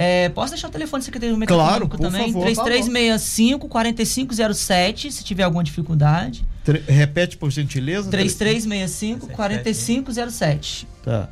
é, 0.00 0.28
posso 0.28 0.52
deixar 0.52 0.68
o 0.68 0.70
telefone 0.70 1.00
do 1.00 1.04
secretário 1.04 1.36
do 1.36 1.44
claro, 1.44 1.88
também? 1.88 2.32
Favor, 2.32 2.44
3365 2.44 3.68
4507, 3.68 5.10
se 5.10 5.24
tiver 5.24 5.42
alguma 5.42 5.64
dificuldade. 5.64 6.46
Tre 6.62 6.84
repete 6.86 7.36
por 7.36 7.50
gentileza. 7.50 8.08
3365 8.08 9.26
4507. 9.26 10.86
Tá. 11.02 11.28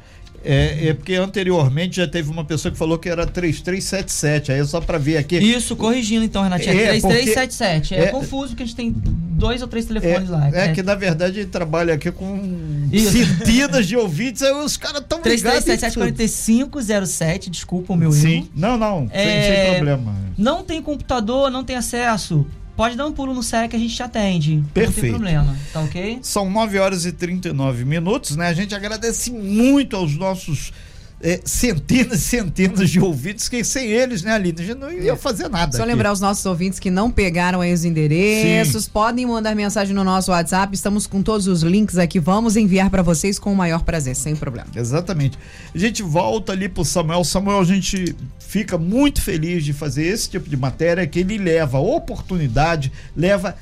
É, 0.48 0.88
é, 0.88 0.94
porque 0.94 1.14
anteriormente 1.14 1.96
já 1.96 2.06
teve 2.06 2.30
uma 2.30 2.44
pessoa 2.44 2.70
que 2.70 2.78
falou 2.78 2.96
que 2.98 3.08
era 3.08 3.26
3377. 3.26 4.52
Aí 4.52 4.60
é 4.60 4.64
só 4.64 4.80
para 4.80 4.96
ver 4.96 5.16
aqui. 5.16 5.36
Isso, 5.38 5.74
corrigindo 5.74 6.24
então, 6.24 6.44
Renatinha. 6.44 6.72
É, 6.72 6.90
3377. 6.90 7.94
É, 7.94 8.04
é 8.04 8.06
confuso 8.06 8.54
que 8.54 8.62
a 8.62 8.66
gente 8.66 8.76
tem 8.76 8.94
dois 8.94 9.60
ou 9.60 9.66
três 9.66 9.86
telefones 9.86 10.28
é, 10.28 10.32
lá. 10.32 10.48
É, 10.52 10.66
é, 10.66 10.72
que 10.72 10.84
na 10.84 10.94
verdade 10.94 11.40
ele 11.40 11.48
trabalha 11.48 11.94
aqui 11.94 12.12
com 12.12 12.88
Isso. 12.92 13.10
centenas 13.10 13.88
de 13.88 13.96
ouvintes, 13.96 14.42
aí 14.42 14.52
os 14.52 14.76
caras 14.76 15.02
estão 15.02 15.20
ligados. 15.20 15.64
33774507, 15.64 17.50
desculpa 17.50 17.92
o 17.92 17.96
meu 17.96 18.12
Sim. 18.12 18.36
erro. 18.36 18.48
Não, 18.54 18.78
não, 18.78 19.08
é, 19.10 19.24
sem, 19.24 19.42
sem 19.64 19.74
problema. 19.74 20.14
Não 20.38 20.62
tem 20.62 20.80
computador, 20.80 21.50
não 21.50 21.64
tem 21.64 21.74
acesso 21.74 22.46
pode 22.76 22.96
dar 22.96 23.06
um 23.06 23.12
pulo 23.12 23.32
no 23.32 23.42
SEC 23.42 23.70
que 23.70 23.76
a 23.76 23.78
gente 23.78 23.94
te 23.94 24.02
atende. 24.02 24.62
Perfeito. 24.74 24.96
Não 24.96 25.02
tem 25.02 25.10
problema, 25.12 25.56
tá 25.72 25.80
ok? 25.80 26.18
São 26.22 26.50
9 26.50 26.78
horas 26.78 27.06
e 27.06 27.12
39 27.12 27.84
minutos, 27.84 28.36
né? 28.36 28.48
A 28.48 28.52
gente 28.52 28.74
agradece 28.74 29.32
muito 29.32 29.96
aos 29.96 30.14
nossos 30.16 30.72
é, 31.20 31.40
centenas 31.44 32.20
e 32.20 32.22
centenas 32.22 32.90
de 32.90 33.00
ouvintes, 33.00 33.48
que 33.48 33.64
sem 33.64 33.88
eles, 33.88 34.22
né, 34.22 34.32
Aline, 34.32 34.60
a 34.60 34.64
gente 34.64 34.78
não 34.78 34.92
ia 34.92 35.16
fazer 35.16 35.48
nada. 35.48 35.76
Só 35.76 35.82
aqui. 35.82 35.90
lembrar 35.90 36.12
os 36.12 36.20
nossos 36.20 36.44
ouvintes 36.44 36.78
que 36.78 36.90
não 36.90 37.10
pegaram 37.10 37.60
aí 37.60 37.72
os 37.72 37.84
endereços, 37.84 38.84
Sim. 38.84 38.90
podem 38.92 39.26
mandar 39.26 39.54
mensagem 39.54 39.94
no 39.94 40.04
nosso 40.04 40.30
WhatsApp, 40.30 40.74
estamos 40.74 41.06
com 41.06 41.22
todos 41.22 41.46
os 41.46 41.62
links 41.62 41.96
aqui, 41.96 42.20
vamos 42.20 42.56
enviar 42.56 42.90
para 42.90 43.02
vocês 43.02 43.38
com 43.38 43.52
o 43.52 43.56
maior 43.56 43.82
prazer, 43.82 44.14
sem 44.14 44.36
problema. 44.36 44.68
Exatamente. 44.76 45.38
A 45.74 45.78
gente 45.78 46.02
volta 46.02 46.52
ali 46.52 46.68
pro 46.68 46.84
Samuel. 46.84 47.24
Samuel, 47.24 47.60
a 47.60 47.64
gente 47.64 48.14
fica 48.38 48.76
muito 48.76 49.22
feliz 49.22 49.64
de 49.64 49.72
fazer 49.72 50.04
esse 50.04 50.28
tipo 50.28 50.48
de 50.48 50.56
matéria 50.56 51.06
que 51.06 51.20
ele 51.20 51.38
leva 51.38 51.78
oportunidade, 51.78 52.92
leva 53.16 53.56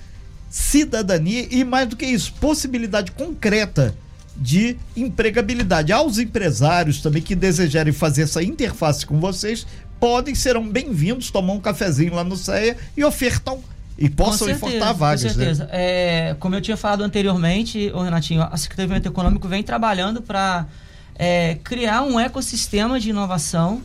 cidadania 0.51 1.47
e 1.51 1.64
mais 1.64 1.88
do 1.88 1.97
que 1.97 2.07
isso, 2.07 2.33
possibilidade 2.35 3.12
concreta 3.12 3.95
de 4.37 4.77
empregabilidade. 4.97 5.92
Aos 5.92 6.18
empresários 6.18 7.01
também 7.01 7.23
que 7.23 7.35
desejarem 7.35 7.92
fazer 7.92 8.23
essa 8.23 8.42
interface 8.42 9.07
com 9.07 9.20
vocês, 9.20 9.66
podem, 10.01 10.35
serão 10.35 10.68
bem-vindos, 10.68 11.31
tomar 11.31 11.53
um 11.53 11.61
cafezinho 11.61 12.14
lá 12.14 12.25
no 12.25 12.37
CEA 12.37 12.77
e 12.97 13.05
ofertam 13.05 13.61
e 13.97 14.11
possam 14.11 14.51
enfortar 14.51 14.92
vagas. 14.92 15.23
Com 15.23 15.29
né? 15.29 15.35
certeza. 15.35 15.64
Né? 15.64 15.70
É, 15.73 16.37
como 16.38 16.55
eu 16.55 16.61
tinha 16.61 16.77
falado 16.77 17.03
anteriormente, 17.03 17.90
o 17.94 18.03
Renatinho, 18.03 18.42
a 18.42 18.57
Secretaria 18.57 19.01
de 19.01 19.09
Econômico 19.09 19.47
vem 19.49 19.62
trabalhando 19.62 20.20
para 20.20 20.66
é, 21.14 21.57
criar 21.62 22.03
um 22.03 22.18
ecossistema 22.18 22.99
de 22.99 23.11
inovação 23.11 23.83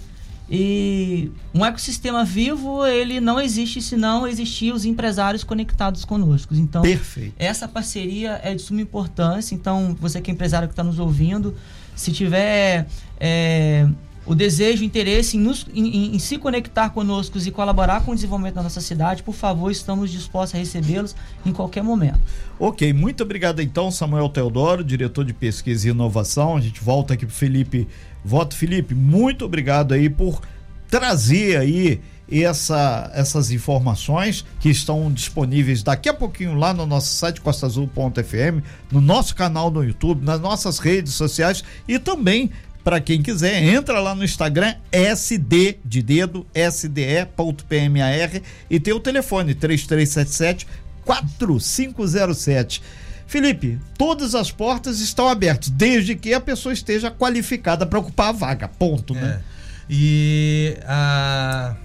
e 0.51 1.31
um 1.53 1.63
ecossistema 1.63 2.25
vivo, 2.25 2.83
ele 2.85 3.19
não 3.19 3.39
existe 3.39 3.81
se 3.81 3.95
não 3.95 4.27
existir 4.27 4.73
os 4.73 4.83
empresários 4.83 5.43
conectados 5.43 6.03
conosco. 6.03 6.55
Então, 6.55 6.81
Perfeito. 6.81 7.35
essa 7.38 7.67
parceria 7.67 8.39
é 8.43 8.55
de 8.55 8.62
suma 8.63 8.81
importância. 8.81 9.53
Então, 9.53 9.95
você 9.99 10.19
que 10.19 10.31
é 10.31 10.33
empresário 10.33 10.67
que 10.67 10.73
está 10.73 10.83
nos 10.83 10.97
ouvindo, 10.97 11.55
se 11.95 12.12
tiver 12.12 12.88
é, 13.19 13.88
o 14.25 14.33
desejo, 14.33 14.83
o 14.83 14.85
interesse 14.85 15.38
em, 15.38 15.39
nos, 15.39 15.67
em, 15.73 16.15
em, 16.15 16.19
se 16.19 16.38
conectar 16.38 16.89
conosco 16.89 17.38
e 17.38 17.51
colaborar 17.51 18.03
com 18.03 18.12
o 18.12 18.15
desenvolvimento 18.15 18.55
da 18.55 18.63
nossa 18.63 18.81
cidade, 18.81 19.23
por 19.23 19.33
favor, 19.33 19.71
estamos 19.71 20.12
dispostos 20.12 20.55
a 20.55 20.57
recebê-los 20.59 21.15
em 21.45 21.51
qualquer 21.51 21.83
momento. 21.83 22.19
Ok, 22.59 22.93
muito 22.93 23.23
obrigado 23.23 23.62
então, 23.62 23.89
Samuel 23.89 24.29
Teodoro, 24.29 24.83
diretor 24.83 25.25
de 25.25 25.33
pesquisa 25.33 25.88
e 25.88 25.91
inovação. 25.91 26.57
A 26.57 26.62
gente 26.62 26.79
volta 26.79 27.13
aqui 27.13 27.25
para 27.25 27.33
Felipe 27.33 27.88
Voto 28.23 28.55
Felipe, 28.55 28.93
muito 28.93 29.45
obrigado 29.45 29.93
aí 29.93 30.10
por 30.10 30.41
trazer 30.89 31.58
aí 31.58 32.01
essa, 32.32 33.10
essas 33.13 33.51
informações 33.51 34.45
que 34.60 34.69
estão 34.69 35.12
disponíveis 35.12 35.82
daqui 35.82 36.10
a 36.10 36.13
pouquinho 36.13 36.53
lá 36.53 36.73
no 36.73 36.86
nosso 36.86 37.13
site 37.15 37.41
costaazul.fm, 37.41 38.63
no 38.91 39.01
nosso 39.01 39.36
canal 39.36 39.71
no 39.71 39.84
YouTube, 39.84 40.23
nas 40.23 40.39
nossas 40.39 40.79
redes 40.79 41.13
sociais 41.13 41.63
e 41.88 41.97
também 41.97 42.51
para 42.84 43.01
quem 43.01 43.21
quiser, 43.21 43.62
entra 43.62 43.99
lá 43.99 44.15
no 44.15 44.23
Instagram 44.23 44.73
SD 44.91 45.79
de 45.84 46.01
dedo 46.01 46.47
sde.pmar 46.53 48.41
e 48.69 48.79
tem 48.79 48.93
o 48.93 48.99
telefone 48.99 49.53
3377 49.53 50.65
4507. 51.03 52.82
Felipe, 53.29 53.79
todas 53.95 54.33
as 54.33 54.51
portas 54.51 54.99
estão 55.01 55.29
abertas, 55.29 55.69
desde 55.69 56.15
que 56.15 56.33
a 56.33 56.41
pessoa 56.41 56.73
esteja 56.73 57.11
qualificada 57.11 57.85
para 57.85 57.99
ocupar 57.99 58.29
a 58.29 58.31
vaga. 58.31 58.67
Ponto, 58.67 59.13
né? 59.13 59.39
é. 59.39 59.41
E 59.87 60.75
a, 60.83 61.75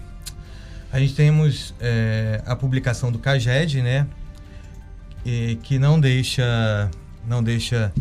a 0.91 0.99
gente 0.99 1.15
temos 1.15 1.75
é, 1.79 2.41
a 2.47 2.57
publicação 2.57 3.13
do 3.13 3.19
CAGED, 3.19 3.83
né? 3.83 4.07
E, 5.23 5.59
que 5.63 5.79
não 5.79 6.01
deixa, 6.01 6.91
não 7.29 7.43
deixa 7.43 7.93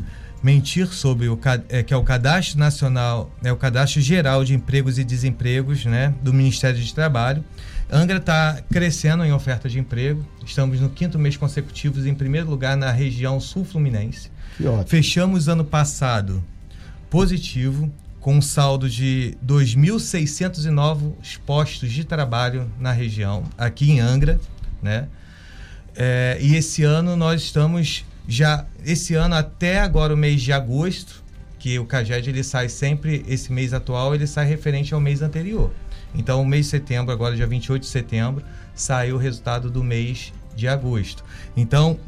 mentir 0.41 0.87
sobre 0.87 1.27
o 1.27 1.37
é, 1.67 1.83
que 1.83 1.93
é 1.93 1.97
o 1.97 2.03
Cadastro 2.03 2.57
Nacional, 2.57 3.29
é 3.43 3.51
o 3.51 3.57
Cadastro 3.57 3.99
Geral 3.99 4.45
de 4.45 4.53
Empregos 4.53 4.97
e 4.97 5.03
Desempregos, 5.03 5.83
né? 5.83 6.13
Do 6.21 6.33
Ministério 6.33 6.81
de 6.81 6.95
Trabalho 6.95 7.43
Angra 7.91 8.17
está 8.17 8.61
crescendo 8.71 9.23
em 9.23 9.31
oferta 9.31 9.69
de 9.69 9.79
emprego. 9.79 10.25
Estamos 10.45 10.79
no 10.79 10.89
quinto 10.89 11.19
mês 11.19 11.37
consecutivo 11.37 12.05
em 12.07 12.15
primeiro 12.15 12.49
lugar 12.49 12.75
na 12.75 12.91
região 12.91 13.39
sul 13.39 13.63
fluminense. 13.63 14.31
Fechamos 14.85 15.47
ano 15.47 15.63
passado 15.63 16.43
positivo, 17.09 17.91
com 18.19 18.37
um 18.37 18.41
saldo 18.41 18.89
de 18.89 19.37
2.609 19.45 21.13
postos 21.45 21.91
de 21.91 22.03
trabalho 22.03 22.71
na 22.79 22.91
região, 22.91 23.43
aqui 23.57 23.91
em 23.91 23.99
Angra, 23.99 24.39
né? 24.81 25.07
É, 25.95 26.37
e 26.41 26.55
esse 26.55 26.83
ano 26.83 27.15
nós 27.15 27.41
estamos 27.41 28.05
já, 28.27 28.65
esse 28.83 29.13
ano 29.13 29.35
até 29.35 29.79
agora 29.79 30.13
o 30.13 30.17
mês 30.17 30.41
de 30.41 30.51
agosto, 30.51 31.21
que 31.59 31.77
o 31.77 31.85
CAGED 31.85 32.29
ele 32.29 32.43
sai 32.43 32.67
sempre, 32.67 33.23
esse 33.27 33.51
mês 33.51 33.73
atual, 33.73 34.15
ele 34.15 34.25
sai 34.25 34.45
referente 34.45 34.93
ao 34.93 34.99
mês 34.99 35.21
anterior. 35.21 35.71
Então, 36.15 36.43
mês 36.45 36.65
de 36.65 36.71
setembro, 36.71 37.11
agora 37.11 37.35
dia 37.35 37.47
28 37.47 37.81
de 37.81 37.87
setembro, 37.87 38.43
saiu 38.75 39.15
o 39.15 39.19
resultado 39.19 39.69
do 39.69 39.83
mês 39.83 40.33
de 40.55 40.67
agosto. 40.67 41.23
Então, 41.55 41.99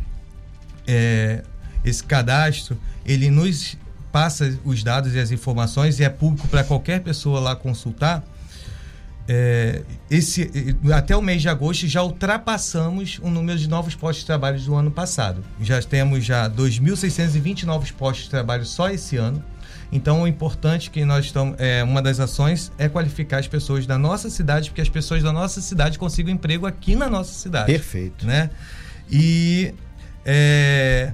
é, 0.88 1.44
esse 1.84 2.04
cadastro, 2.04 2.78
ele 3.06 3.30
nos 3.30 3.78
passa 4.12 4.58
os 4.64 4.84
dados 4.84 5.14
e 5.14 5.20
as 5.20 5.32
informações 5.32 6.00
e 6.00 6.04
é 6.04 6.10
público 6.10 6.48
para 6.48 6.64
qualquer 6.64 7.02
pessoa 7.02 7.40
lá 7.40 7.56
consultar. 7.56 8.24
É, 9.28 9.82
esse, 10.10 10.78
até 10.94 11.18
o 11.18 11.22
mês 11.22 11.42
de 11.42 11.50
agosto 11.50 11.88
já 11.88 12.04
ultrapassamos 12.04 13.20
o 13.24 13.30
número 13.30 13.58
de 13.58 13.68
novos 13.68 13.96
postos 13.96 14.20
de 14.20 14.28
trabalho 14.28 14.60
do 14.62 14.76
ano 14.76 14.92
passado. 14.92 15.44
Já 15.60 15.82
temos 15.82 16.24
já 16.24 16.50
2.620 16.50 17.64
novos 17.64 17.92
postos 17.92 18.26
de 18.26 18.30
trabalho 18.30 18.66
só 18.66 18.90
esse 18.90 19.18
ano. 19.18 19.44
Então, 19.92 20.24
o 20.24 20.28
importante 20.28 20.90
que 20.90 21.06
nós 21.06 21.26
estamos, 21.26 21.56
é, 21.60 21.84
uma 21.84 22.02
das 22.02 22.20
ações 22.20 22.72
é 22.78 22.90
qualificar 22.90 23.40
as 23.40 23.48
pessoas 23.48 23.86
da 23.86 23.98
nossa 23.98 24.30
cidade, 24.30 24.70
porque 24.70 24.82
as 24.82 24.90
pessoas 24.90 25.24
da 25.24 25.32
nossa 25.32 25.62
cidade 25.62 25.98
consigam 25.98 26.34
emprego 26.34 26.66
aqui 26.66 26.96
na 26.96 27.10
nossa 27.10 27.34
cidade. 27.34 27.68
Perfeito. 27.68 28.26
Né? 28.26 28.50
E 29.10 29.74
é, 30.26 31.14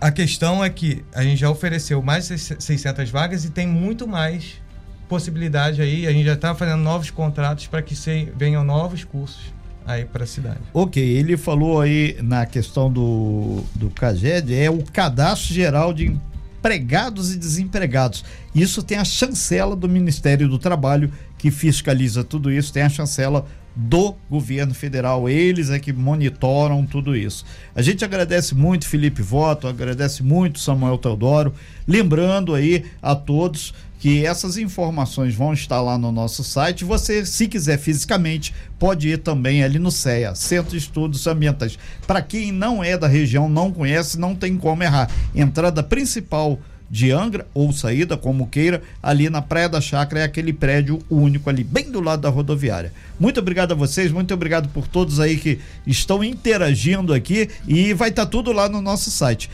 a 0.00 0.10
questão 0.10 0.62
é 0.62 0.68
que 0.68 1.04
a 1.14 1.22
gente 1.22 1.38
já 1.38 1.48
ofereceu 1.48 2.02
mais 2.02 2.28
de 2.28 2.38
600 2.38 3.08
vagas 3.10 3.44
e 3.44 3.50
tem 3.50 3.66
muito 3.66 4.06
mais 4.06 4.60
possibilidade 5.08 5.80
aí. 5.80 6.06
A 6.06 6.12
gente 6.12 6.26
já 6.26 6.34
está 6.34 6.54
fazendo 6.54 6.82
novos 6.82 7.10
contratos 7.10 7.66
para 7.66 7.80
que 7.80 7.94
se, 7.94 8.32
venham 8.36 8.64
novos 8.64 9.04
cursos 9.04 9.54
aí 9.86 10.04
para 10.04 10.24
a 10.24 10.26
cidade. 10.26 10.60
Ok, 10.72 11.02
ele 11.02 11.36
falou 11.36 11.80
aí 11.80 12.16
na 12.22 12.44
questão 12.46 12.90
do, 12.90 13.62
do 13.74 13.90
CAGED, 13.90 14.54
é 14.54 14.70
o 14.70 14.82
Cadastro 14.82 15.54
Geral 15.54 15.92
de 15.92 16.18
empregados 16.64 17.30
e 17.30 17.36
desempregados. 17.36 18.24
Isso 18.54 18.82
tem 18.82 18.96
a 18.96 19.04
chancela 19.04 19.76
do 19.76 19.86
Ministério 19.86 20.48
do 20.48 20.58
Trabalho 20.58 21.12
que 21.36 21.50
fiscaliza 21.50 22.24
tudo 22.24 22.50
isso, 22.50 22.72
tem 22.72 22.82
a 22.82 22.88
chancela 22.88 23.46
do 23.74 24.14
governo 24.30 24.72
federal, 24.72 25.28
eles 25.28 25.70
é 25.70 25.78
que 25.78 25.92
monitoram 25.92 26.86
tudo 26.86 27.16
isso. 27.16 27.44
A 27.74 27.82
gente 27.82 28.04
agradece 28.04 28.54
muito 28.54 28.86
Felipe 28.86 29.22
Voto, 29.22 29.66
agradece 29.66 30.22
muito 30.22 30.60
Samuel 30.60 30.98
Teodoro, 30.98 31.52
lembrando 31.86 32.54
aí 32.54 32.84
a 33.02 33.14
todos 33.14 33.74
que 34.04 34.24
essas 34.26 34.58
informações 34.58 35.34
vão 35.34 35.54
estar 35.54 35.80
lá 35.80 35.96
no 35.96 36.12
nosso 36.12 36.44
site. 36.44 36.84
Você, 36.84 37.24
se 37.24 37.48
quiser 37.48 37.78
fisicamente, 37.78 38.54
pode 38.78 39.08
ir 39.08 39.16
também 39.16 39.64
ali 39.64 39.78
no 39.78 39.90
CEA, 39.90 40.34
Centro 40.34 40.72
de 40.72 40.76
Estudos 40.76 41.26
Ambientais. 41.26 41.78
Para 42.06 42.20
quem 42.20 42.52
não 42.52 42.84
é 42.84 42.98
da 42.98 43.08
região, 43.08 43.48
não 43.48 43.72
conhece, 43.72 44.20
não 44.20 44.34
tem 44.34 44.58
como 44.58 44.82
errar. 44.82 45.10
Entrada 45.34 45.82
principal 45.82 46.58
de 46.90 47.10
Angra 47.10 47.46
ou 47.54 47.72
saída, 47.72 48.16
como 48.16 48.46
queira, 48.46 48.82
ali 49.02 49.28
na 49.28 49.42
Praia 49.42 49.68
da 49.68 49.80
Chácara 49.80 50.20
é 50.20 50.24
aquele 50.24 50.52
prédio 50.52 51.00
único 51.10 51.50
ali, 51.50 51.64
bem 51.64 51.90
do 51.90 52.00
lado 52.00 52.22
da 52.22 52.28
rodoviária. 52.28 52.92
Muito 53.18 53.40
obrigado 53.40 53.72
a 53.72 53.74
vocês, 53.74 54.12
muito 54.12 54.32
obrigado 54.32 54.68
por 54.68 54.86
todos 54.86 55.20
aí 55.20 55.36
que 55.36 55.58
estão 55.86 56.22
interagindo 56.22 57.12
aqui 57.12 57.48
e 57.66 57.92
vai 57.94 58.10
estar 58.10 58.24
tá 58.24 58.30
tudo 58.30 58.52
lá 58.52 58.68
no 58.68 58.80
nosso 58.80 59.10
site. 59.10 59.50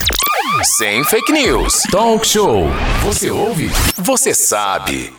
Sem 0.77 1.05
fake 1.05 1.33
news. 1.33 1.83
Talk 1.91 2.27
show. 2.27 2.67
Você 3.05 3.31
ouve? 3.31 3.71
Você 3.97 4.35
sabe. 4.35 5.13